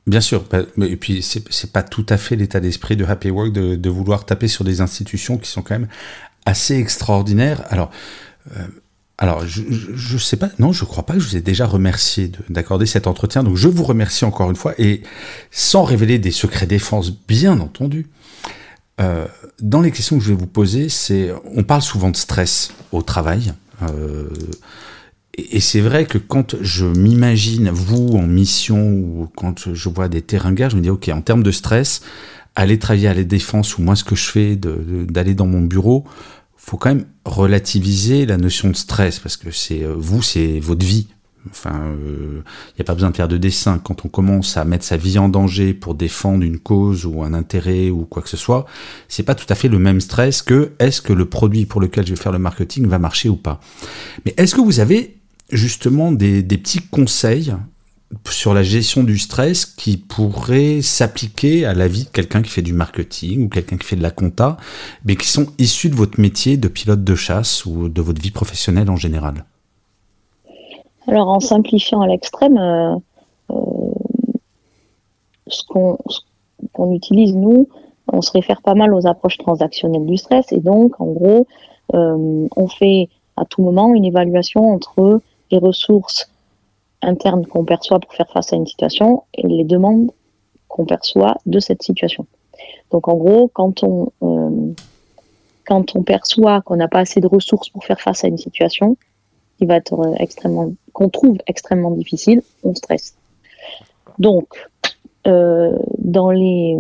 Bien 0.07 0.21
sûr. 0.21 0.45
bah, 0.51 0.63
Et 0.87 0.97
puis 0.97 1.23
c'est 1.23 1.73
pas 1.73 1.83
tout 1.83 2.07
à 2.09 2.17
fait 2.17 2.37
l'état 2.37 2.61
d'esprit 2.61 2.97
de 2.97 3.05
Happy 3.05 3.31
Work 3.31 3.53
de, 3.53 3.89
vouloir 3.91 4.27
taper 4.27 4.49
sur 4.49 4.65
des 4.65 4.81
institutions 4.81 5.39
qui 5.39 5.51
sont 5.51 5.63
quand 5.63 5.75
même 5.79 5.89
assez 6.47 6.77
extraordinaires. 6.77 7.63
Alors. 7.71 7.91
euh, 8.57 8.65
alors, 9.17 9.47
je, 9.47 10.19
sais 10.19 10.37
pas, 10.37 10.49
non, 10.59 10.73
je 10.73 10.85
crois 10.85 11.07
pas 11.07 11.15
que 11.15 11.21
je 11.21 11.29
vous 11.29 11.37
ai 11.37 11.41
déjà 11.41 11.67
remercié 11.67 12.27
de- 12.27 12.39
d'accorder 12.49 12.85
cet 12.85 13.07
entretien. 13.07 13.45
Donc, 13.45 13.55
je 13.57 13.69
vous 13.69 13.85
remercie 13.85 14.25
encore 14.25 14.51
une 14.51 14.57
fois 14.57 14.75
et 14.77 15.05
sans 15.53 15.85
révéler 15.85 16.19
des 16.19 16.33
secrets 16.33 16.67
défense, 16.67 17.13
bien 17.29 17.61
entendu. 17.61 18.09
Euh, 19.01 19.27
dans 19.61 19.81
les 19.83 19.93
questions 19.93 20.19
que 20.19 20.25
je 20.25 20.31
vais 20.31 20.35
vous 20.37 20.49
poser, 20.49 20.89
c'est, 20.89 21.33
on 21.55 21.63
parle 21.63 21.83
souvent 21.83 22.11
de 22.11 22.17
stress 22.17 22.73
au 22.91 23.03
travail. 23.03 23.55
euh, 23.83 24.29
et 25.37 25.61
c'est 25.61 25.81
vrai 25.81 26.07
que 26.07 26.19
quand 26.19 26.57
je 26.61 26.87
m'imagine 26.87 27.71
vous 27.71 28.17
en 28.17 28.27
mission 28.27 28.93
ou 28.93 29.29
quand 29.37 29.73
je 29.73 29.89
vois 29.89 30.09
des 30.09 30.23
terrains 30.23 30.55
je 30.57 30.77
me 30.77 30.81
dis 30.81 30.91
ok, 30.91 31.09
en 31.09 31.23
termes 31.23 31.43
de 31.43 31.51
stress, 31.51 32.03
aller 32.55 32.79
travailler 32.79 33.09
à 33.09 33.15
la 33.15 33.25
défense 33.25 33.79
ou 33.79 33.83
moi 33.83 33.97
ce 33.97 34.05
que 34.05 34.15
je 34.15 34.25
fais 34.25 34.57
d'aller 34.57 35.35
dans 35.35 35.47
mon 35.47 35.63
bureau, 35.63 36.05
faut 36.57 36.77
quand 36.77 36.91
même 36.91 37.07
relativiser 37.25 38.27
la 38.27 38.37
notion 38.37 38.71
de 38.71 38.77
stress 38.77 39.19
parce 39.19 39.37
que 39.37 39.51
c'est 39.51 39.85
euh, 39.85 39.95
vous, 39.97 40.23
c'est 40.23 40.61
votre 40.61 40.85
vie. 40.85 41.09
Enfin, 41.51 41.93
il 41.99 42.77
n'y 42.79 42.81
a 42.81 42.85
pas 42.85 42.95
besoin 42.95 43.11
de 43.11 43.17
faire 43.17 43.29
de 43.29 43.37
dessin. 43.37 43.79
Quand 43.79 44.07
on 44.07 44.09
commence 44.09 44.57
à 44.57 44.65
mettre 44.65 44.85
sa 44.85 44.97
vie 44.97 45.19
en 45.19 45.29
danger 45.29 45.75
pour 45.75 45.95
défendre 45.95 46.43
une 46.43 46.59
cause 46.59 47.05
ou 47.05 47.23
un 47.23 47.35
intérêt 47.35 47.91
ou 47.91 48.07
quoi 48.07 48.23
que 48.23 48.31
ce 48.31 48.39
soit, 48.39 48.65
c'est 49.09 49.25
pas 49.25 49.35
tout 49.35 49.45
à 49.51 49.55
fait 49.55 49.69
le 49.69 49.79
même 49.79 50.01
stress 50.01 50.41
que 50.41 50.73
est-ce 50.79 51.03
que 51.03 51.13
le 51.13 51.27
produit 51.27 51.67
pour 51.67 51.83
lequel 51.83 52.07
je 52.07 52.15
vais 52.15 52.21
faire 52.21 52.33
le 52.33 52.39
marketing 52.39 52.87
va 52.87 52.99
marcher 52.99 53.29
ou 53.29 53.37
pas. 53.37 53.61
Mais 54.25 54.33
est-ce 54.39 54.55
que 54.55 54.63
vous 54.63 54.81
avez 54.81 55.19
justement 55.51 56.13
des, 56.13 56.43
des 56.43 56.59
petits 56.59 56.81
conseils 56.81 57.55
sur 58.29 58.55
la 58.55 58.63
gestion 58.63 59.03
du 59.03 59.19
stress 59.19 59.67
qui 59.67 59.97
pourraient 59.97 60.83
s'appliquer 60.83 61.65
à 61.67 61.75
la 61.75 61.89
vie 61.89 62.05
de 62.05 62.11
quelqu'un 62.11 62.43
qui 62.43 62.51
fait 62.51 62.63
du 62.63 62.73
marketing 62.73 63.47
ou 63.47 63.49
quelqu'un 63.49 63.77
qui 63.77 63.87
fait 63.87 63.97
de 63.97 64.03
la 64.03 64.11
compta, 64.11 64.57
mais 65.05 65.17
qui 65.17 65.27
sont 65.27 65.47
issus 65.59 65.89
de 65.89 65.95
votre 65.95 66.21
métier 66.21 66.57
de 66.57 66.69
pilote 66.69 67.03
de 67.03 67.15
chasse 67.15 67.65
ou 67.67 67.89
de 67.89 68.03
votre 68.03 68.21
vie 68.21 68.31
professionnelle 68.31 68.91
en 68.91 68.97
général? 68.97 69.45
Alors 71.07 71.29
en 71.29 71.41
simplifiant 71.41 72.01
à 72.01 72.07
l'extrême, 72.07 72.57
euh, 72.57 72.97
euh, 73.51 73.93
ce 75.49 75.63
qu'on 76.73 76.93
utilise 76.93 77.35
nous, 77.35 77.69
on 78.13 78.23
se 78.23 78.33
réfère 78.33 78.63
pas 78.63 78.75
mal 78.75 78.95
aux 78.95 79.07
approches 79.07 79.39
transactionnelles 79.39 80.07
du 80.07 80.17
stress 80.17 80.51
et 80.53 80.61
donc 80.61 81.01
en 81.01 81.07
gros, 81.07 81.47
euh, 81.95 82.49
on 82.57 82.69
fait 82.69 83.09
à 83.37 83.45
tout 83.45 83.63
moment 83.63 83.95
une 83.95 84.05
évaluation 84.05 84.71
entre 84.71 85.21
les 85.55 85.59
ressources 85.59 86.31
internes 87.01 87.47
qu'on 87.47 87.65
perçoit 87.65 88.01
pour 88.01 88.13
faire 88.15 88.31
face 88.31 88.53
à 88.53 88.57
une 88.57 88.67
situation 88.67 89.23
et 89.35 89.47
les 89.47 89.65
demandes 89.65 90.11
qu'on 90.69 90.85
perçoit 90.85 91.37
de 91.47 91.61
cette 91.61 91.83
situation. 91.83 92.27
Donc 92.91 93.07
en 93.09 93.15
gros, 93.15 93.49
quand 93.53 93.85
on 93.85 94.13
euh, 94.23 94.73
quand 95.65 95.97
on 95.97 96.03
perçoit 96.03 96.61
qu'on 96.63 96.77
n'a 96.77 96.89
pas 96.89 97.01
assez 97.01 97.21
de 97.21 97.27
ressources 97.27 97.69
pour 97.71 97.85
faire 97.85 98.01
face 98.01 98.25
à 98.25 98.29
une 98.29 98.37
situation, 98.37 98.97
qui 99.57 99.67
va 99.67 99.77
être 99.77 99.97
extrêmement 100.19 100.73
qu'on 100.93 101.09
trouve 101.09 101.39
extrêmement 101.47 101.93
difficile, 101.93 102.43
on 102.65 102.75
stresse. 102.75 103.15
Donc 104.19 104.47
euh, 105.27 105.79
dans 105.99 106.31
les 106.31 106.77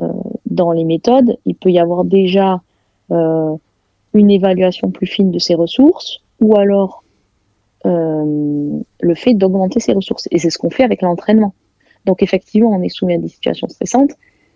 euh, 0.00 0.08
dans 0.46 0.72
les 0.72 0.84
méthodes, 0.84 1.36
il 1.44 1.54
peut 1.54 1.70
y 1.70 1.78
avoir 1.78 2.04
déjà 2.04 2.60
une 3.10 4.30
évaluation 4.30 4.90
plus 4.90 5.06
fine 5.06 5.30
de 5.30 5.38
ses 5.38 5.54
ressources, 5.54 6.20
ou 6.40 6.56
alors 6.56 7.03
euh, 7.86 8.78
le 9.00 9.14
fait 9.14 9.34
d'augmenter 9.34 9.80
ses 9.80 9.92
ressources. 9.92 10.28
Et 10.30 10.38
c'est 10.38 10.50
ce 10.50 10.58
qu'on 10.58 10.70
fait 10.70 10.84
avec 10.84 11.02
l'entraînement. 11.02 11.54
Donc 12.06 12.22
effectivement, 12.22 12.70
on 12.70 12.82
est 12.82 12.88
soumis 12.88 13.14
à 13.14 13.18
des 13.18 13.28
situations 13.28 13.68
stressantes, 13.68 14.12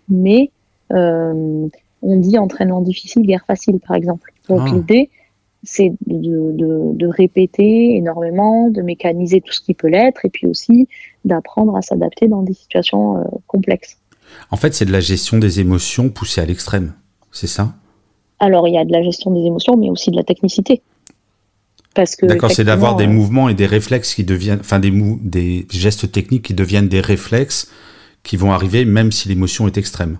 mais 0.07 0.51
euh, 0.93 1.67
on 2.01 2.15
dit 2.17 2.37
entraînement 2.37 2.81
difficile, 2.81 3.23
guerre 3.23 3.45
facile, 3.45 3.79
par 3.79 3.95
exemple. 3.95 4.31
Donc 4.47 4.61
Ah. 4.65 4.71
l'idée, 4.73 5.09
c'est 5.63 5.91
de, 6.07 6.51
de- 6.53 6.91
de 6.93 7.07
répéter 7.07 7.95
énormément, 7.97 8.69
de 8.69 8.81
mécaniser 8.81 9.41
tout 9.41 9.51
ce 9.51 9.61
qui 9.61 9.73
peut 9.73 9.89
l'être, 9.89 10.23
et 10.25 10.29
puis 10.29 10.47
aussi 10.47 10.87
d'apprendre 11.25 11.75
à 11.75 11.81
s'adapter 11.81 12.27
dans 12.27 12.41
des 12.43 12.53
situations 12.53 13.17
euh, 13.17 13.23
complexes. 13.47 13.97
En 14.51 14.55
fait, 14.57 14.73
c'est 14.73 14.85
de 14.85 14.91
la 14.91 14.99
gestion 15.01 15.37
des 15.37 15.59
émotions 15.59 16.09
poussée 16.09 16.39
à 16.41 16.45
l'extrême. 16.45 16.93
C'est 17.31 17.47
ça? 17.47 17.73
Alors 18.39 18.67
il 18.67 18.73
y 18.73 18.77
a 18.77 18.85
de 18.85 18.91
la 18.93 19.03
gestion 19.03 19.31
des 19.31 19.41
émotions, 19.41 19.75
mais 19.75 19.89
aussi 19.89 20.11
de 20.11 20.15
la 20.15 20.23
technicité. 20.23 20.81
Parce 21.95 22.15
que 22.15 22.27
D'accord, 22.27 22.51
c'est 22.51 22.63
d'avoir 22.63 22.95
des 22.95 23.05
euh, 23.07 23.09
mouvements 23.09 23.49
et 23.49 23.55
des 23.55 23.65
réflexes 23.65 24.13
qui 24.13 24.23
deviennent, 24.23 24.59
enfin 24.59 24.79
des, 24.79 24.91
mou- 24.91 25.19
des 25.21 25.65
gestes 25.71 26.11
techniques 26.11 26.43
qui 26.45 26.53
deviennent 26.53 26.87
des 26.87 27.01
réflexes 27.01 27.71
qui 28.23 28.37
vont 28.37 28.51
arriver 28.51 28.85
même 28.85 29.11
si 29.11 29.27
l'émotion 29.27 29.65
est 29.67 29.77
extrême. 29.77 30.19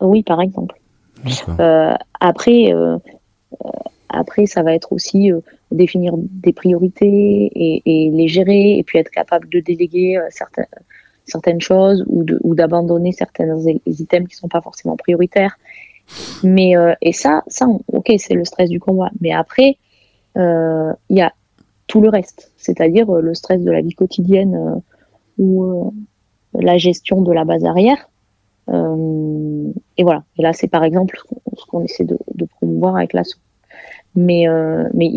Oui, 0.00 0.22
par 0.22 0.40
exemple. 0.40 0.74
Euh, 1.60 1.94
après, 2.18 2.72
euh, 2.72 2.98
après, 4.08 4.46
ça 4.46 4.62
va 4.62 4.74
être 4.74 4.92
aussi 4.92 5.30
euh, 5.30 5.40
définir 5.70 6.14
des 6.16 6.52
priorités 6.52 7.50
et, 7.54 7.82
et 7.86 8.10
les 8.10 8.26
gérer, 8.26 8.78
et 8.78 8.82
puis 8.82 8.98
être 8.98 9.10
capable 9.10 9.48
de 9.48 9.60
déléguer 9.60 10.18
certaines, 10.30 10.66
certaines 11.24 11.60
choses 11.60 12.04
ou 12.08 12.54
d'abandonner 12.54 13.12
certains 13.12 13.56
items 13.86 14.28
qui 14.28 14.34
sont 14.36 14.48
pas 14.48 14.60
forcément 14.60 14.96
prioritaires. 14.96 15.56
Mais 16.42 16.72
et 17.00 17.12
ça, 17.12 17.44
ça, 17.46 17.66
ok, 17.86 18.12
c'est 18.18 18.34
le 18.34 18.44
stress 18.44 18.68
du 18.68 18.80
combat. 18.80 19.10
Mais 19.20 19.32
après, 19.32 19.78
il 20.36 21.16
y 21.16 21.20
a 21.20 21.32
tout 21.92 22.00
le 22.00 22.08
reste, 22.08 22.52
c'est-à-dire 22.56 23.10
euh, 23.10 23.20
le 23.20 23.34
stress 23.34 23.60
de 23.60 23.70
la 23.70 23.82
vie 23.82 23.94
quotidienne 23.94 24.54
euh, 24.54 24.80
ou 25.36 25.64
euh, 25.64 25.90
la 26.54 26.78
gestion 26.78 27.20
de 27.20 27.30
la 27.32 27.44
base 27.44 27.66
arrière. 27.66 28.08
Euh, 28.70 29.70
et 29.98 30.02
voilà. 30.02 30.24
Et 30.38 30.42
là, 30.42 30.54
c'est 30.54 30.68
par 30.68 30.84
exemple 30.84 31.18
ce 31.56 31.66
qu'on- 31.66 31.82
essaie 31.82 32.04
de, 32.04 32.16
promouvoir 32.58 32.96
avec 32.96 33.12
l'assaut. 33.12 33.40
Mais, 34.14 34.48
euh, 34.48 34.88
mais 34.94 35.10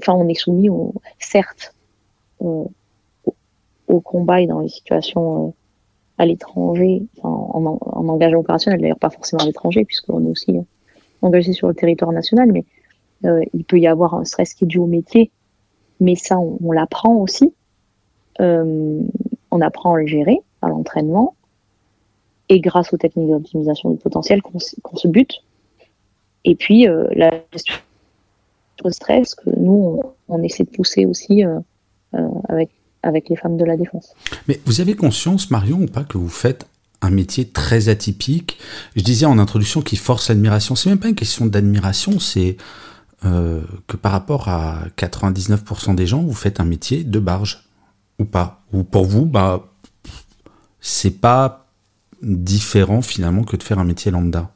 enfin, 0.00 0.14
on 0.14 0.26
est 0.28 0.34
soumis, 0.34 0.68
au, 0.68 0.94
certes, 1.20 1.74
euh, 2.42 2.64
au, 3.24 3.34
au 3.86 4.00
combat 4.00 4.40
et 4.40 4.48
dans 4.48 4.60
les 4.60 4.68
situations 4.68 5.48
euh, 5.48 5.50
à 6.18 6.26
l'étranger, 6.26 7.02
en, 7.22 7.28
en, 7.28 7.78
en 7.80 8.08
engagement 8.08 8.40
opérationnel, 8.40 8.80
d'ailleurs 8.80 8.98
pas 8.98 9.10
forcément 9.10 9.42
à 9.42 9.46
l'étranger, 9.46 9.84
puisqu'on 9.84 10.24
est 10.26 10.30
aussi 10.30 10.56
euh, 10.56 10.62
engagé 11.22 11.52
sur 11.52 11.68
le 11.68 11.74
territoire 11.74 12.10
national, 12.10 12.50
mais 12.52 12.64
euh, 13.24 13.42
il 13.54 13.64
peut 13.64 13.78
y 13.78 13.86
avoir 13.86 14.14
un 14.14 14.24
stress 14.24 14.54
qui 14.54 14.64
est 14.64 14.66
dû 14.66 14.78
au 14.78 14.86
métier, 14.86 15.30
mais 16.00 16.14
ça, 16.14 16.38
on, 16.38 16.72
l'apprend 16.72 17.14
aussi. 17.14 17.52
Euh, 18.40 19.00
on 19.50 19.60
apprend 19.60 19.94
à 19.94 20.00
le 20.00 20.06
gérer 20.06 20.38
à 20.62 20.68
l'entraînement 20.68 21.34
et 22.48 22.60
grâce 22.60 22.92
aux 22.92 22.96
techniques 22.96 23.30
d'optimisation 23.30 23.90
du 23.90 23.98
potentiel 23.98 24.42
qu'on 24.42 24.58
se- 24.58 25.08
bute. 25.08 25.42
Et 26.44 26.54
puis, 26.54 26.86
euh, 26.86 27.06
la 27.14 27.30
gestion 27.52 27.74
du 28.84 28.92
stress 28.92 29.34
que 29.34 29.50
nous, 29.56 30.00
on, 30.28 30.36
on 30.36 30.42
essaie 30.42 30.64
de 30.64 30.70
pousser 30.70 31.06
aussi 31.06 31.44
euh, 31.44 31.58
avec, 32.48 32.70
avec 33.02 33.28
les 33.28 33.36
femmes 33.36 33.56
de 33.56 33.64
la 33.64 33.76
défense. 33.76 34.14
Mais 34.48 34.60
vous 34.64 34.80
avez 34.80 34.94
conscience, 34.94 35.50
Marion, 35.50 35.80
ou 35.80 35.86
pas, 35.86 36.04
que 36.04 36.18
vous 36.18 36.28
faites 36.28 36.66
un 37.02 37.10
métier 37.10 37.48
très 37.48 37.88
atypique? 37.88 38.58
Je 38.94 39.02
disais 39.02 39.26
en 39.26 39.38
introduction 39.38 39.80
qu'il 39.80 39.98
force 39.98 40.28
l'admiration. 40.28 40.74
C'est 40.74 40.88
même 40.90 40.98
pas 40.98 41.08
une 41.08 41.14
question 41.14 41.46
d'admiration, 41.46 42.18
c'est 42.20 42.56
euh, 43.24 43.62
que 43.86 43.96
par 43.96 44.12
rapport 44.12 44.48
à 44.48 44.84
99% 44.96 45.94
des 45.94 46.06
gens, 46.06 46.22
vous 46.22 46.34
faites 46.34 46.60
un 46.60 46.64
métier 46.64 47.02
de 47.04 47.18
barge, 47.18 47.64
ou 48.18 48.24
pas. 48.24 48.62
Ou 48.72 48.82
pour 48.82 49.04
vous, 49.04 49.24
bah, 49.26 49.64
c'est 50.80 51.20
pas 51.20 51.66
différent 52.22 53.02
finalement 53.02 53.42
que 53.42 53.56
de 53.56 53.62
faire 53.62 53.78
un 53.78 53.84
métier 53.84 54.10
lambda. 54.10 54.50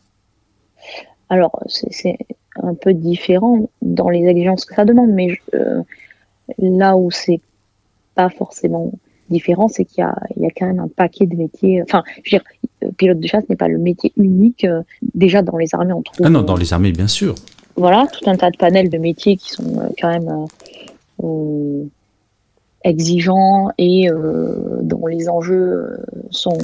Alors, 1.28 1.52
c'est 1.66 2.16
un 2.62 2.74
peu 2.74 2.92
différent 2.92 3.70
dans 3.82 4.08
les 4.08 4.24
exigences 4.26 4.64
que 4.64 4.74
ça 4.74 4.84
demande, 4.84 5.10
mais 5.10 5.30
je- 5.30 5.56
euh, 5.56 5.82
là 6.58 6.96
où 6.96 7.10
c'est 7.10 7.40
pas 8.14 8.28
forcément 8.30 8.92
différent, 9.30 9.68
c'est 9.68 9.84
qu'il 9.84 10.00
y 10.00 10.04
a, 10.04 10.16
il 10.36 10.42
y 10.42 10.46
a 10.46 10.50
quand 10.50 10.66
même 10.66 10.80
un 10.80 10.88
paquet 10.88 11.26
de 11.26 11.36
métiers. 11.36 11.82
Enfin, 11.82 12.02
je 12.24 12.36
veux 12.36 12.40
dire, 12.82 12.92
pilote 12.96 13.20
de 13.20 13.26
chasse 13.28 13.44
n'est 13.48 13.56
pas 13.56 13.68
le 13.68 13.78
métier 13.78 14.12
unique. 14.16 14.64
euh, 14.64 14.82
Déjà, 15.14 15.42
dans 15.42 15.56
les 15.56 15.72
armées, 15.74 15.92
on 15.92 16.02
trouve 16.02 16.26
Ah 16.26 16.30
non, 16.30 16.42
dans 16.42 16.56
les 16.56 16.72
armées, 16.72 16.90
bien 16.92 17.06
sûr. 17.06 17.36
Voilà, 17.80 18.06
tout 18.06 18.28
un 18.28 18.36
tas 18.36 18.50
de 18.50 18.56
panels 18.56 18.90
de 18.90 18.98
métiers 18.98 19.36
qui 19.36 19.50
sont 19.50 19.78
euh, 19.80 19.88
quand 20.00 20.10
même 20.10 20.28
euh, 20.28 21.24
euh, 21.24 21.84
exigeants 22.84 23.70
et 23.78 24.10
euh, 24.10 24.78
dont 24.82 25.06
les 25.06 25.28
enjeux 25.28 25.98
sont, 26.30 26.58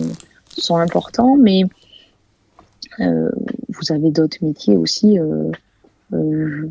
sont 0.48 0.76
importants, 0.76 1.36
mais 1.36 1.64
euh, 3.00 3.30
vous 3.68 3.92
avez 3.92 4.10
d'autres 4.10 4.38
métiers 4.42 4.76
aussi, 4.76 5.18
euh, 5.18 5.50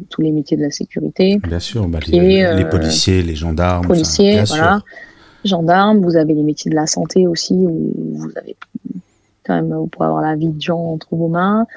tous 0.09 0.21
les 0.21 0.31
métiers 0.31 0.57
de 0.57 0.63
la 0.63 0.71
sécurité, 0.71 1.37
Bien 1.43 1.59
sûr, 1.59 1.87
bah, 1.87 1.99
les, 2.07 2.43
euh, 2.43 2.55
les 2.55 2.65
policiers, 2.65 3.21
les 3.21 3.35
gendarmes. 3.35 3.85
policiers, 3.85 4.43
voilà, 4.45 4.81
gendarmes, 5.43 5.99
vous 5.99 6.15
avez 6.15 6.33
les 6.33 6.43
métiers 6.43 6.71
de 6.71 6.75
la 6.75 6.87
santé 6.87 7.27
aussi, 7.27 7.53
où 7.53 7.91
vous 8.13 8.31
avez 8.37 8.55
quand 9.45 9.55
même, 9.55 9.73
vous 9.73 9.87
pouvez 9.87 10.07
avoir 10.07 10.21
la 10.21 10.35
vie 10.35 10.49
de 10.49 10.61
gens 10.61 10.79
entre 10.79 11.07
vos 11.11 11.27
mains, 11.27 11.67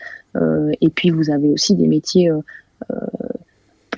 et 0.80 0.88
puis 0.88 1.10
vous 1.10 1.30
avez 1.30 1.48
aussi 1.48 1.74
des 1.74 1.86
métiers 1.86 2.30
euh, 2.30 2.40
euh, 2.90 2.96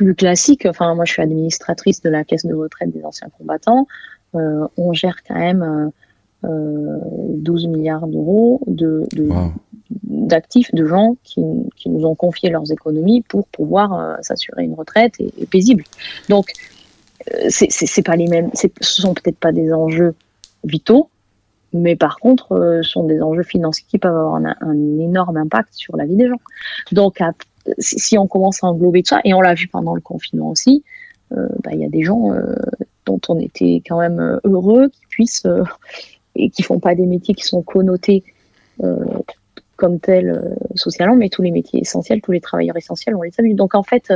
plus 0.01 0.15
classiques. 0.15 0.67
Enfin, 0.67 0.95
moi, 0.95 1.05
je 1.05 1.13
suis 1.13 1.23
administratrice 1.23 2.01
de 2.01 2.09
la 2.09 2.25
caisse 2.25 2.47
de 2.47 2.55
retraite 2.55 2.91
des 2.91 3.05
anciens 3.05 3.29
combattants. 3.37 3.87
Euh, 4.35 4.67
on 4.79 4.93
gère 4.93 5.17
quand 5.29 5.35
même 5.35 5.63
euh, 5.63 6.49
euh, 6.49 6.99
12 7.35 7.67
milliards 7.67 8.07
d'euros 8.07 8.63
de, 8.67 9.07
de, 9.13 9.25
Wow. 9.25 9.53
d'actifs, 10.05 10.73
de 10.75 10.87
gens 10.87 11.17
qui, 11.23 11.43
qui 11.77 11.91
nous 11.91 12.07
ont 12.07 12.15
confié 12.15 12.49
leurs 12.49 12.73
économies 12.73 13.21
pour 13.21 13.47
pouvoir 13.49 13.93
euh, 13.93 14.15
s'assurer 14.23 14.65
une 14.65 14.75
retraite 14.75 15.15
et, 15.21 15.33
et 15.37 15.47
paisible. 15.47 15.85
Donc, 16.31 16.53
euh, 17.35 17.49
c'est 17.51 18.03
pas 18.03 18.17
les 18.17 18.27
mêmes, 18.27 18.51
ce 18.55 18.69
sont 18.81 19.13
peut-être 19.13 19.39
pas 19.39 19.53
des 19.53 19.71
enjeux 19.71 20.15
vitaux, 20.65 21.10
mais 21.73 21.97
par 21.97 22.19
contre, 22.19 22.53
euh, 22.53 22.83
sont 22.83 23.05
des 23.05 23.21
enjeux 23.23 23.43
financiers 23.43 23.87
qui 23.89 23.99
peuvent 23.99 24.17
avoir 24.17 24.35
un, 24.35 24.99
énorme 24.99 25.37
impact 25.37 25.71
sur 25.73 25.97
la 25.97 26.05
vie 26.05 26.17
des 26.17 26.29
gens. 26.29 26.41
Donc, 26.93 27.23
si 27.79 28.19
on 28.19 28.27
commence 28.27 28.65
à 28.65 28.69
englober 28.69 29.03
tout 29.03 29.09
ça, 29.09 29.21
et 29.25 29.35
on 29.35 29.41
l'a 29.41 29.55
vu 29.55 29.69
pendant 29.69 29.95
le 29.95 30.01
confinement 30.01 30.51
aussi, 30.51 30.83
euh, 31.33 31.47
bah, 31.63 31.71
il 31.73 31.81
y 31.81 31.85
a 31.85 31.89
des 31.89 32.03
gens 32.03 32.33
euh, 32.33 32.55
dont 33.07 33.21
on 33.29 33.39
était 33.39 33.83
quand 33.87 34.01
même 34.01 34.19
euh, 34.19 34.41
heureux 34.45 34.89
qui 34.89 35.07
puissent 35.09 35.47
et 36.35 36.51
qui 36.51 36.63
font 36.63 36.81
pas 36.81 36.95
des 36.95 37.07
métiers 37.07 37.35
qui 37.35 37.45
sont 37.45 37.63
connotés 37.63 38.25
comme 39.77 40.01
tels 40.01 40.57
socialement, 40.75 41.17
mais 41.17 41.29
tous 41.29 41.43
les 41.43 41.51
métiers 41.51 41.81
essentiels, 41.81 42.23
tous 42.23 42.33
les 42.33 42.41
travailleurs 42.41 42.77
essentiels, 42.77 43.15
on 43.15 43.23
les 43.23 43.33
a 43.39 43.43
vus. 43.43 43.55
Donc 43.55 43.75
en 43.75 43.83
fait, 43.83 44.13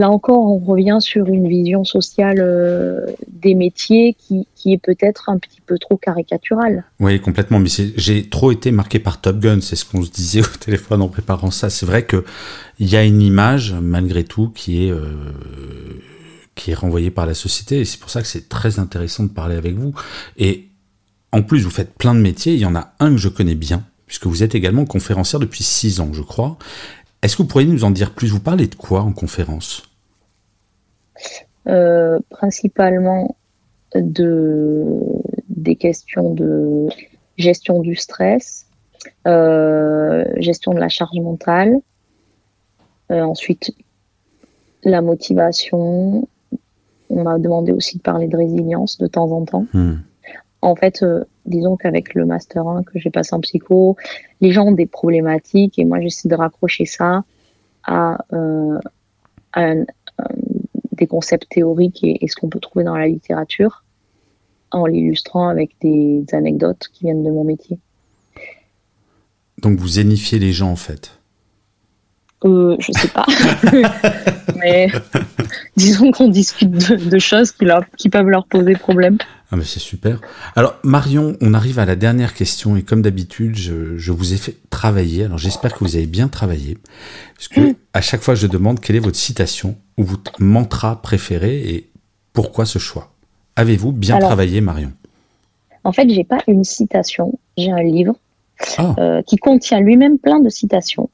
là 0.00 0.10
encore, 0.10 0.38
on 0.38 0.58
revient 0.58 0.96
sur 1.00 1.26
une 1.26 1.46
vision 1.46 1.84
sociale 1.84 2.38
euh, 2.40 3.06
des 3.28 3.54
métiers 3.54 4.16
qui, 4.18 4.48
qui 4.56 4.72
est 4.72 4.78
peut-être 4.78 5.28
un 5.28 5.38
petit 5.38 5.60
peu 5.60 5.78
trop 5.78 5.96
caricaturale. 5.96 6.84
Oui, 6.98 7.20
complètement. 7.20 7.60
Mais 7.60 7.68
j'ai 7.68 8.28
trop 8.28 8.50
été 8.50 8.72
marqué 8.72 8.98
par 8.98 9.20
Top 9.20 9.38
Gun. 9.38 9.60
C'est 9.60 9.76
ce 9.76 9.84
qu'on 9.84 10.02
se 10.02 10.10
disait 10.10 10.40
au 10.54 10.56
téléphone 10.58 11.02
en 11.02 11.08
préparant 11.08 11.50
ça. 11.50 11.70
C'est 11.70 11.86
vrai 11.86 12.04
que 12.04 12.24
il 12.78 12.88
y 12.88 12.96
a 12.96 13.04
une 13.04 13.20
image, 13.20 13.74
malgré 13.74 14.24
tout, 14.24 14.48
qui 14.48 14.86
est, 14.86 14.90
euh, 14.90 15.04
qui 16.54 16.70
est 16.70 16.74
renvoyée 16.74 17.10
par 17.10 17.26
la 17.26 17.34
société. 17.34 17.80
Et 17.80 17.84
c'est 17.84 18.00
pour 18.00 18.10
ça 18.10 18.22
que 18.22 18.26
c'est 18.26 18.48
très 18.48 18.78
intéressant 18.78 19.24
de 19.24 19.28
parler 19.28 19.54
avec 19.54 19.76
vous. 19.76 19.92
Et 20.38 20.70
en 21.30 21.42
plus, 21.42 21.60
vous 21.60 21.70
faites 21.70 21.94
plein 21.94 22.14
de 22.14 22.20
métiers. 22.20 22.54
Il 22.54 22.60
y 22.60 22.66
en 22.66 22.74
a 22.74 22.94
un 23.00 23.10
que 23.10 23.18
je 23.18 23.28
connais 23.28 23.54
bien, 23.54 23.84
puisque 24.06 24.26
vous 24.26 24.42
êtes 24.42 24.54
également 24.54 24.86
conférencière 24.86 25.40
depuis 25.40 25.62
six 25.62 26.00
ans, 26.00 26.10
je 26.14 26.22
crois. 26.22 26.56
Est-ce 27.22 27.36
que 27.36 27.42
vous 27.42 27.48
pourriez 27.48 27.68
nous 27.68 27.84
en 27.84 27.90
dire 27.90 28.12
plus? 28.12 28.28
Vous 28.28 28.40
parlez 28.40 28.66
de 28.66 28.74
quoi 28.74 29.02
en 29.02 29.12
conférence? 29.12 29.89
Principalement 32.30 33.36
de 33.94 34.86
des 35.48 35.76
questions 35.76 36.32
de 36.32 36.88
gestion 37.36 37.80
du 37.80 37.94
stress, 37.94 38.66
euh, 39.26 40.24
gestion 40.36 40.72
de 40.72 40.78
la 40.80 40.88
charge 40.88 41.18
mentale, 41.20 41.80
euh, 43.10 43.20
ensuite 43.22 43.72
la 44.84 45.02
motivation. 45.02 46.26
On 47.10 47.22
m'a 47.24 47.38
demandé 47.38 47.72
aussi 47.72 47.98
de 47.98 48.02
parler 48.02 48.28
de 48.28 48.36
résilience 48.36 48.98
de 48.98 49.06
temps 49.06 49.30
en 49.32 49.44
temps. 49.44 49.66
Hmm. 49.72 49.96
En 50.62 50.76
fait, 50.76 51.02
euh, 51.02 51.24
disons 51.46 51.76
qu'avec 51.76 52.14
le 52.14 52.24
master 52.24 52.66
1 52.68 52.82
que 52.84 52.98
j'ai 52.98 53.10
passé 53.10 53.34
en 53.34 53.40
psycho, 53.40 53.96
les 54.40 54.52
gens 54.52 54.66
ont 54.66 54.72
des 54.72 54.86
problématiques 54.86 55.78
et 55.78 55.84
moi 55.84 56.00
j'essaie 56.00 56.28
de 56.28 56.34
raccrocher 56.34 56.84
ça 56.84 57.24
à, 57.84 58.24
euh, 58.32 58.78
à 59.52 59.62
un- 59.62 59.80
un- 60.18 60.24
des 61.00 61.06
concepts 61.06 61.48
théoriques 61.50 62.04
et, 62.04 62.26
ce 62.28 62.36
qu'on 62.36 62.48
peut 62.48 62.60
trouver 62.60 62.84
dans 62.84 62.96
la 62.96 63.08
littérature 63.08 63.84
en 64.70 64.86
l'illustrant 64.86 65.48
avec 65.48 65.72
des, 65.80 66.20
des 66.20 66.34
anecdotes 66.34 66.86
qui 66.92 67.04
viennent 67.04 67.24
de 67.24 67.30
mon 67.30 67.42
métier. 67.42 67.78
Donc 69.58 69.78
vous 69.78 69.88
zénifiez 69.88 70.38
les 70.38 70.52
gens, 70.52 70.70
en 70.70 70.76
fait. 70.76 71.19
Euh, 72.44 72.76
Je 72.78 72.92
sais 72.92 73.08
pas. 73.08 73.26
mais 74.56 74.88
disons 75.76 76.10
qu'on 76.10 76.28
discute 76.28 76.70
de, 76.70 77.18
choses 77.18 77.52
qui, 77.52 77.64
leur, 77.64 77.84
qui 77.96 78.08
peuvent 78.08 78.28
leur 78.28 78.46
poser 78.46 78.74
problème. 78.74 79.18
Ah 79.52 79.56
mais 79.56 79.64
c'est 79.64 79.80
super. 79.80 80.20
Alors 80.54 80.76
Marion, 80.84 81.36
on 81.40 81.54
arrive 81.54 81.78
à 81.80 81.84
la 81.84 81.96
dernière 81.96 82.34
question 82.34 82.76
et 82.76 82.82
comme 82.82 83.02
d'habitude, 83.02 83.56
je, 83.56 84.12
vous 84.12 84.32
ai 84.32 84.36
fait 84.36 84.56
travailler. 84.70 85.24
Alors 85.24 85.38
j'espère 85.38 85.74
que 85.74 85.80
vous 85.80 85.96
avez 85.96 86.06
bien 86.06 86.28
travaillé, 86.28 86.78
parce 87.34 87.48
que 87.48 87.60
mm. 87.60 87.74
à 87.94 88.00
chaque 88.00 88.22
fois 88.22 88.36
je 88.36 88.46
demande 88.46 88.78
quelle 88.78 88.96
est 88.96 89.00
votre 89.00 89.16
citation 89.16 89.76
ou 89.96 90.04
votre 90.04 90.40
mantra 90.40 91.02
préféré 91.02 91.56
et 91.68 91.90
pourquoi 92.32 92.64
ce 92.64 92.78
choix? 92.78 93.12
Avez-vous 93.56 93.90
bien 93.90 94.18
travaillé, 94.18 94.60
Marion? 94.60 94.92
En 95.82 95.92
fait, 95.92 96.08
j'ai 96.08 96.24
pas 96.24 96.38
une 96.46 96.62
citation, 96.62 97.38
j'ai 97.56 97.72
un 97.72 97.82
livre 97.82 98.14
ah. 98.78 98.94
euh, 98.98 99.22
qui 99.22 99.36
contient 99.36 99.80
lui-même 99.80 100.18
plein 100.18 100.38
de 100.38 100.48
citations. 100.48 101.10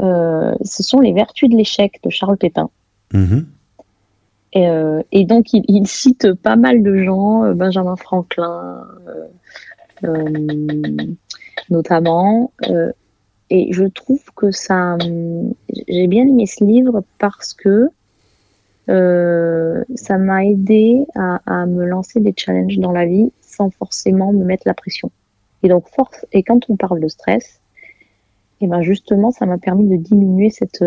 Euh, 0.00 0.54
ce 0.64 0.82
sont 0.82 1.00
les 1.00 1.12
vertus 1.12 1.48
de 1.48 1.56
l'échec 1.56 2.00
de 2.02 2.10
Charles 2.10 2.36
Pépin. 2.36 2.70
Mm-hmm. 3.12 3.44
Euh, 4.56 5.02
et, 5.12 5.24
donc, 5.24 5.52
il, 5.52 5.86
cite 5.86 6.32
pas 6.34 6.56
mal 6.56 6.82
de 6.82 6.96
gens, 7.04 7.44
euh, 7.44 7.54
Benjamin 7.54 7.96
Franklin 7.96 8.86
euh, 10.04 10.26
notamment. 11.68 12.52
et 13.50 13.72
je 13.72 13.84
trouve 13.84 14.24
que 14.34 14.50
ça. 14.50 14.96
J'ai 15.88 16.06
bien 16.06 16.26
aimé 16.26 16.46
ce 16.46 16.64
livre 16.64 17.04
parce 17.18 17.54
que 17.54 17.88
ça 18.88 20.18
m'a 20.18 20.44
aidé 20.44 21.06
à, 21.14 21.66
me 21.66 21.84
lancer 21.84 22.18
des 22.20 22.34
challenges 22.36 22.78
dans 22.78 22.92
la 22.92 23.06
vie 23.06 23.30
sans 23.40 23.70
forcément 23.70 24.32
me 24.32 24.44
mettre 24.44 24.64
la 24.66 24.74
pression. 24.74 25.10
Et 25.62 25.68
donc, 25.68 25.88
force, 25.88 26.24
et 26.32 26.42
quand 26.42 26.68
on 26.70 26.76
parle 26.76 27.00
de 27.00 27.08
stress, 27.08 27.59
et 28.60 28.66
ben 28.66 28.82
justement, 28.82 29.30
ça 29.30 29.46
m'a 29.46 29.58
permis 29.58 29.88
de 29.88 29.96
diminuer 29.96 30.50
cette, 30.50 30.84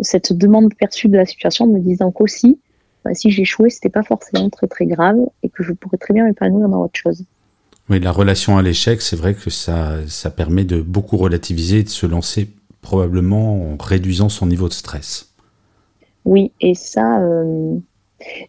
cette 0.00 0.32
demande 0.32 0.74
perçue 0.74 1.08
de 1.08 1.16
la 1.16 1.26
situation, 1.26 1.66
me 1.66 1.80
disant 1.80 2.10
qu'aussi, 2.10 2.58
bah, 3.04 3.14
si 3.14 3.30
j'échouais, 3.30 3.70
c'était 3.70 3.88
pas 3.88 4.02
forcément 4.02 4.50
très 4.50 4.66
très 4.66 4.86
grave 4.86 5.16
et 5.42 5.48
que 5.48 5.62
je 5.62 5.72
pourrais 5.72 5.96
très 5.96 6.12
bien 6.12 6.24
m'épanouir 6.24 6.68
dans 6.68 6.82
autre 6.82 6.98
chose. 6.98 7.24
Oui, 7.88 8.00
la 8.00 8.10
relation 8.10 8.58
à 8.58 8.62
l'échec, 8.62 9.00
c'est 9.00 9.14
vrai 9.14 9.34
que 9.34 9.48
ça, 9.48 9.98
ça 10.08 10.30
permet 10.30 10.64
de 10.64 10.82
beaucoup 10.82 11.16
relativiser 11.16 11.78
et 11.78 11.82
de 11.84 11.88
se 11.88 12.04
lancer 12.04 12.50
probablement 12.82 13.54
en 13.54 13.76
réduisant 13.76 14.28
son 14.28 14.46
niveau 14.46 14.68
de 14.68 14.72
stress. 14.72 15.32
Oui, 16.24 16.50
et 16.60 16.74
ça, 16.74 17.20
euh, 17.20 17.76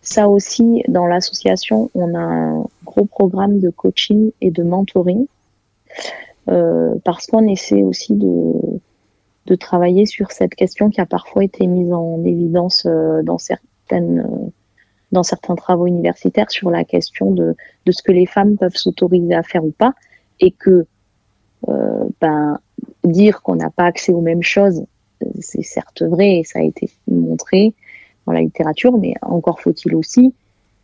ça 0.02 0.28
aussi, 0.28 0.82
dans 0.88 1.06
l'association, 1.06 1.91
on 1.93 2.15
a 2.15 2.19
un 2.19 2.65
gros 2.84 3.06
programme 3.06 3.60
de 3.60 3.69
coaching 3.69 4.32
et 4.41 4.50
de 4.50 4.63
mentoring 4.63 5.28
euh, 5.28 6.02
parce 7.04 7.28
qu'on 7.28 7.48
essaie 7.48 7.84
aussi 7.84 8.14
de, 8.14 8.54
de 9.48 9.56
travailler 9.56 10.06
sur 10.06 10.32
cette 10.32 10.54
question 10.56 10.90
qui 10.90 11.02
a 11.02 11.06
parfois 11.06 11.44
été 11.44 11.66
mise 11.68 11.92
en 11.92 12.24
évidence 12.24 12.86
euh, 12.86 13.24
dans 13.24 13.38
certains 13.38 14.20
euh, 14.20 14.24
dans 15.14 15.24
certains 15.24 15.56
travaux 15.56 15.88
universitaires 15.88 16.52
sur 16.52 16.70
la 16.70 16.84
question 16.84 17.32
de, 17.32 17.56
de 17.86 17.92
ce 17.94 18.04
que 18.04 18.12
les 18.12 18.26
femmes 18.26 18.58
peuvent 18.58 18.76
s'autoriser 18.76 19.34
à 19.34 19.42
faire 19.42 19.64
ou 19.64 19.72
pas, 19.72 19.94
et 20.42 20.52
que 20.52 20.86
euh, 21.70 22.10
ben, 22.20 22.60
dire 23.06 23.42
qu'on 23.42 23.56
n'a 23.56 23.70
pas 23.70 23.86
accès 23.86 24.12
aux 24.14 24.20
mêmes 24.20 24.44
choses, 24.44 24.84
c'est 25.40 25.64
certes 25.64 26.02
vrai 26.02 26.40
et 26.40 26.44
ça 26.44 26.60
a 26.60 26.64
été 26.64 26.90
montré 27.08 27.74
dans 28.26 28.34
la 28.34 28.42
littérature, 28.42 28.98
mais 28.98 29.14
encore 29.22 29.62
faut-il 29.62 29.96
aussi 29.96 30.34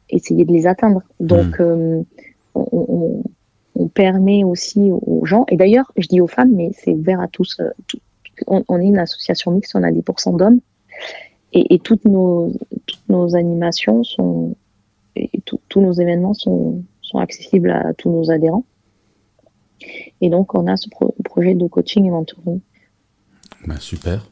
essayer 0.10 0.46
de 0.46 0.54
les 0.54 0.68
atteindre. 0.68 1.02
Donc, 1.20 1.60
mmh. 1.60 1.64
euh, 1.64 2.02
on, 2.56 2.68
on, 2.72 3.24
permet 3.94 4.44
aussi 4.44 4.92
aux 4.92 5.26
gens, 5.26 5.46
et 5.50 5.58
d'ailleurs, 5.58 5.92
je 5.98 6.08
dis 6.08 6.22
aux 6.22 6.28
femmes, 6.28 6.52
mais 6.54 6.72
c'est 6.74 6.92
ouvert 6.92 7.20
à 7.22 7.28
tous. 7.28 7.62
on, 8.48 8.64
on, 8.68 8.80
est 8.80 8.86
une 8.86 9.00
association 9.00 9.52
mixte, 9.52 9.76
on 9.76 9.84
a 9.84 9.92
10% 9.92 10.38
d'hommes, 10.38 10.60
et, 11.54 11.80
toutes, 11.80 12.06
nos, 12.06 12.52
animations 13.36 14.04
sont, 14.04 14.56
et 15.16 15.30
tous 15.46 15.82
nos 15.82 15.94
événements 15.94 16.34
sont, 16.34 16.84
accessibles 17.16 17.70
à 17.70 17.94
tous 17.94 18.10
nos 18.10 18.32
adhérents. 18.32 18.66
Et 20.20 20.32
donc, 20.32 20.56
on 20.56 20.66
a 20.66 20.76
ce 20.78 20.88
projet 21.24 21.54
de 21.54 21.68
coaching 21.68 22.06
et 22.06 22.10
mentoring. 22.10 22.60
Bah, 23.68 23.76
super. 23.80 24.26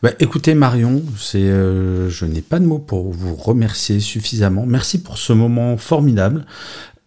Bah, 0.00 0.10
écoutez 0.20 0.54
Marion, 0.54 1.02
euh, 1.34 2.08
je 2.08 2.24
n'ai 2.24 2.40
pas 2.40 2.60
de 2.60 2.64
mots 2.64 2.78
pour 2.78 3.10
vous 3.10 3.34
remercier 3.34 3.98
suffisamment. 4.00 4.64
Merci 4.64 5.02
pour 5.02 5.18
ce 5.18 5.32
moment 5.32 5.76
formidable. 5.76 6.46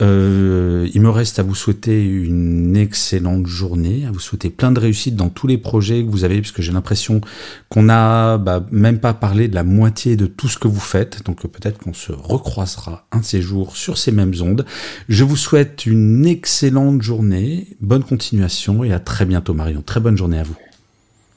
Euh, 0.04 0.90
il 0.94 1.02
me 1.02 1.10
reste 1.10 1.40
à 1.40 1.44
vous 1.44 1.56
souhaiter 1.56 2.04
une 2.04 2.76
excellente 2.76 3.48
journée, 3.48 4.06
à 4.06 4.12
vous 4.12 4.20
souhaiter 4.20 4.50
plein 4.50 4.72
de 4.72 4.80
réussite 4.80 5.16
dans 5.16 5.30
tous 5.30 5.48
les 5.48 5.58
projets 5.58 6.04
que 6.04 6.10
vous 6.10 6.26
avez, 6.26 6.40
puisque 6.40 6.62
j'ai 6.62 6.74
l'impression 6.74 7.22
qu'on 7.70 7.84
n'a 7.84 8.38
bah, 8.38 8.66
même 8.72 9.00
pas 9.00 9.14
parlé 9.14 9.48
de 9.48 9.56
la 9.56 9.64
moitié 9.64 10.16
de 10.18 10.26
tout 10.26 10.50
ce 10.50 10.58
que 10.58 10.68
vous 10.68 10.80
faites. 10.80 11.24
Donc 11.26 11.48
peut-être 11.48 11.80
qu'on 11.80 11.94
se 11.94 12.12
recroisera 12.12 13.06
un 13.12 13.20
de 13.20 13.24
ces 13.24 13.42
jours 13.42 13.78
sur 13.78 13.98
ces 13.98 14.12
mêmes 14.12 14.34
ondes. 14.42 14.66
Je 15.08 15.24
vous 15.24 15.38
souhaite 15.38 15.86
une 15.86 16.26
excellente 16.26 17.02
journée, 17.02 17.68
bonne 17.80 18.04
continuation 18.04 18.84
et 18.84 18.92
à 18.92 19.00
très 19.00 19.26
bientôt 19.26 19.54
Marion. 19.54 19.82
Très 19.86 20.02
bonne 20.02 20.18
journée 20.18 20.40
à 20.40 20.44
vous. 20.44 20.56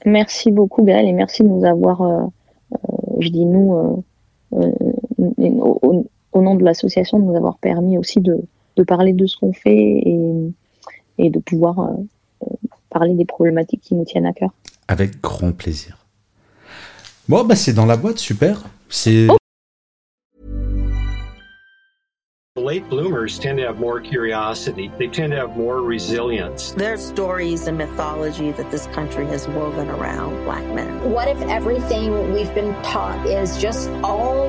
Merci 0.05 0.51
beaucoup 0.51 0.85
Gaël 0.85 1.07
et 1.07 1.13
merci 1.13 1.43
de 1.43 1.49
nous 1.49 1.65
avoir, 1.65 2.03
euh, 2.03 2.23
euh, 2.73 2.97
je 3.21 3.29
dis 3.29 3.45
nous, 3.45 4.05
au 4.51 6.43
nom 6.43 6.55
de 6.55 6.65
l'association, 6.65 7.19
de 7.19 7.25
nous 7.25 7.37
avoir 7.37 7.59
permis 7.59 7.99
aussi 7.99 8.21
de, 8.21 8.39
parler 8.83 9.13
de 9.13 9.27
ce 9.27 9.37
qu'on 9.37 9.53
fait 9.53 9.77
et, 9.77 10.53
et, 11.19 11.31
de 11.31 11.39
pouvoir 11.39 11.79
euh, 11.79 11.93
euh, 12.43 12.55
parler 12.91 13.15
des 13.15 13.25
problématiques 13.25 13.83
qui 13.83 13.95
nous 13.95 14.05
tiennent 14.05 14.27
à 14.27 14.33
cœur. 14.33 14.51
Avec 14.89 15.21
grand 15.21 15.53
plaisir. 15.53 15.99
Bon, 17.29 17.45
bah 17.45 17.57
c'est 17.57 17.73
dans 17.73 17.87
la 17.87 17.97
boîte, 17.97 18.19
super. 18.19 18.63
C'est. 18.89 19.27
Oh. 19.29 19.37
Late 22.59 22.89
bloomers 22.89 23.39
tend 23.39 23.59
to 23.59 23.65
have 23.65 23.79
more 23.79 24.01
curiosity. 24.01 24.91
They 24.99 25.09
tend 25.09 25.33
to 25.33 25.37
have 25.37 25.57
more 25.57 25.83
resilience. 25.83 26.73
There's 26.73 27.05
stories 27.05 27.69
and 27.69 27.77
mythology 27.77 28.51
that 28.53 28.71
this 28.71 28.87
country 28.89 29.27
has 29.27 29.47
woven 29.47 29.89
around 29.91 30.43
black 30.45 30.65
men. 30.75 31.13
What 31.13 31.29
if 31.29 31.41
everything 31.43 32.33
we've 32.33 32.53
been 32.55 32.75
taught 32.83 33.27
is 33.27 33.59
just 33.61 33.91
all 34.03 34.49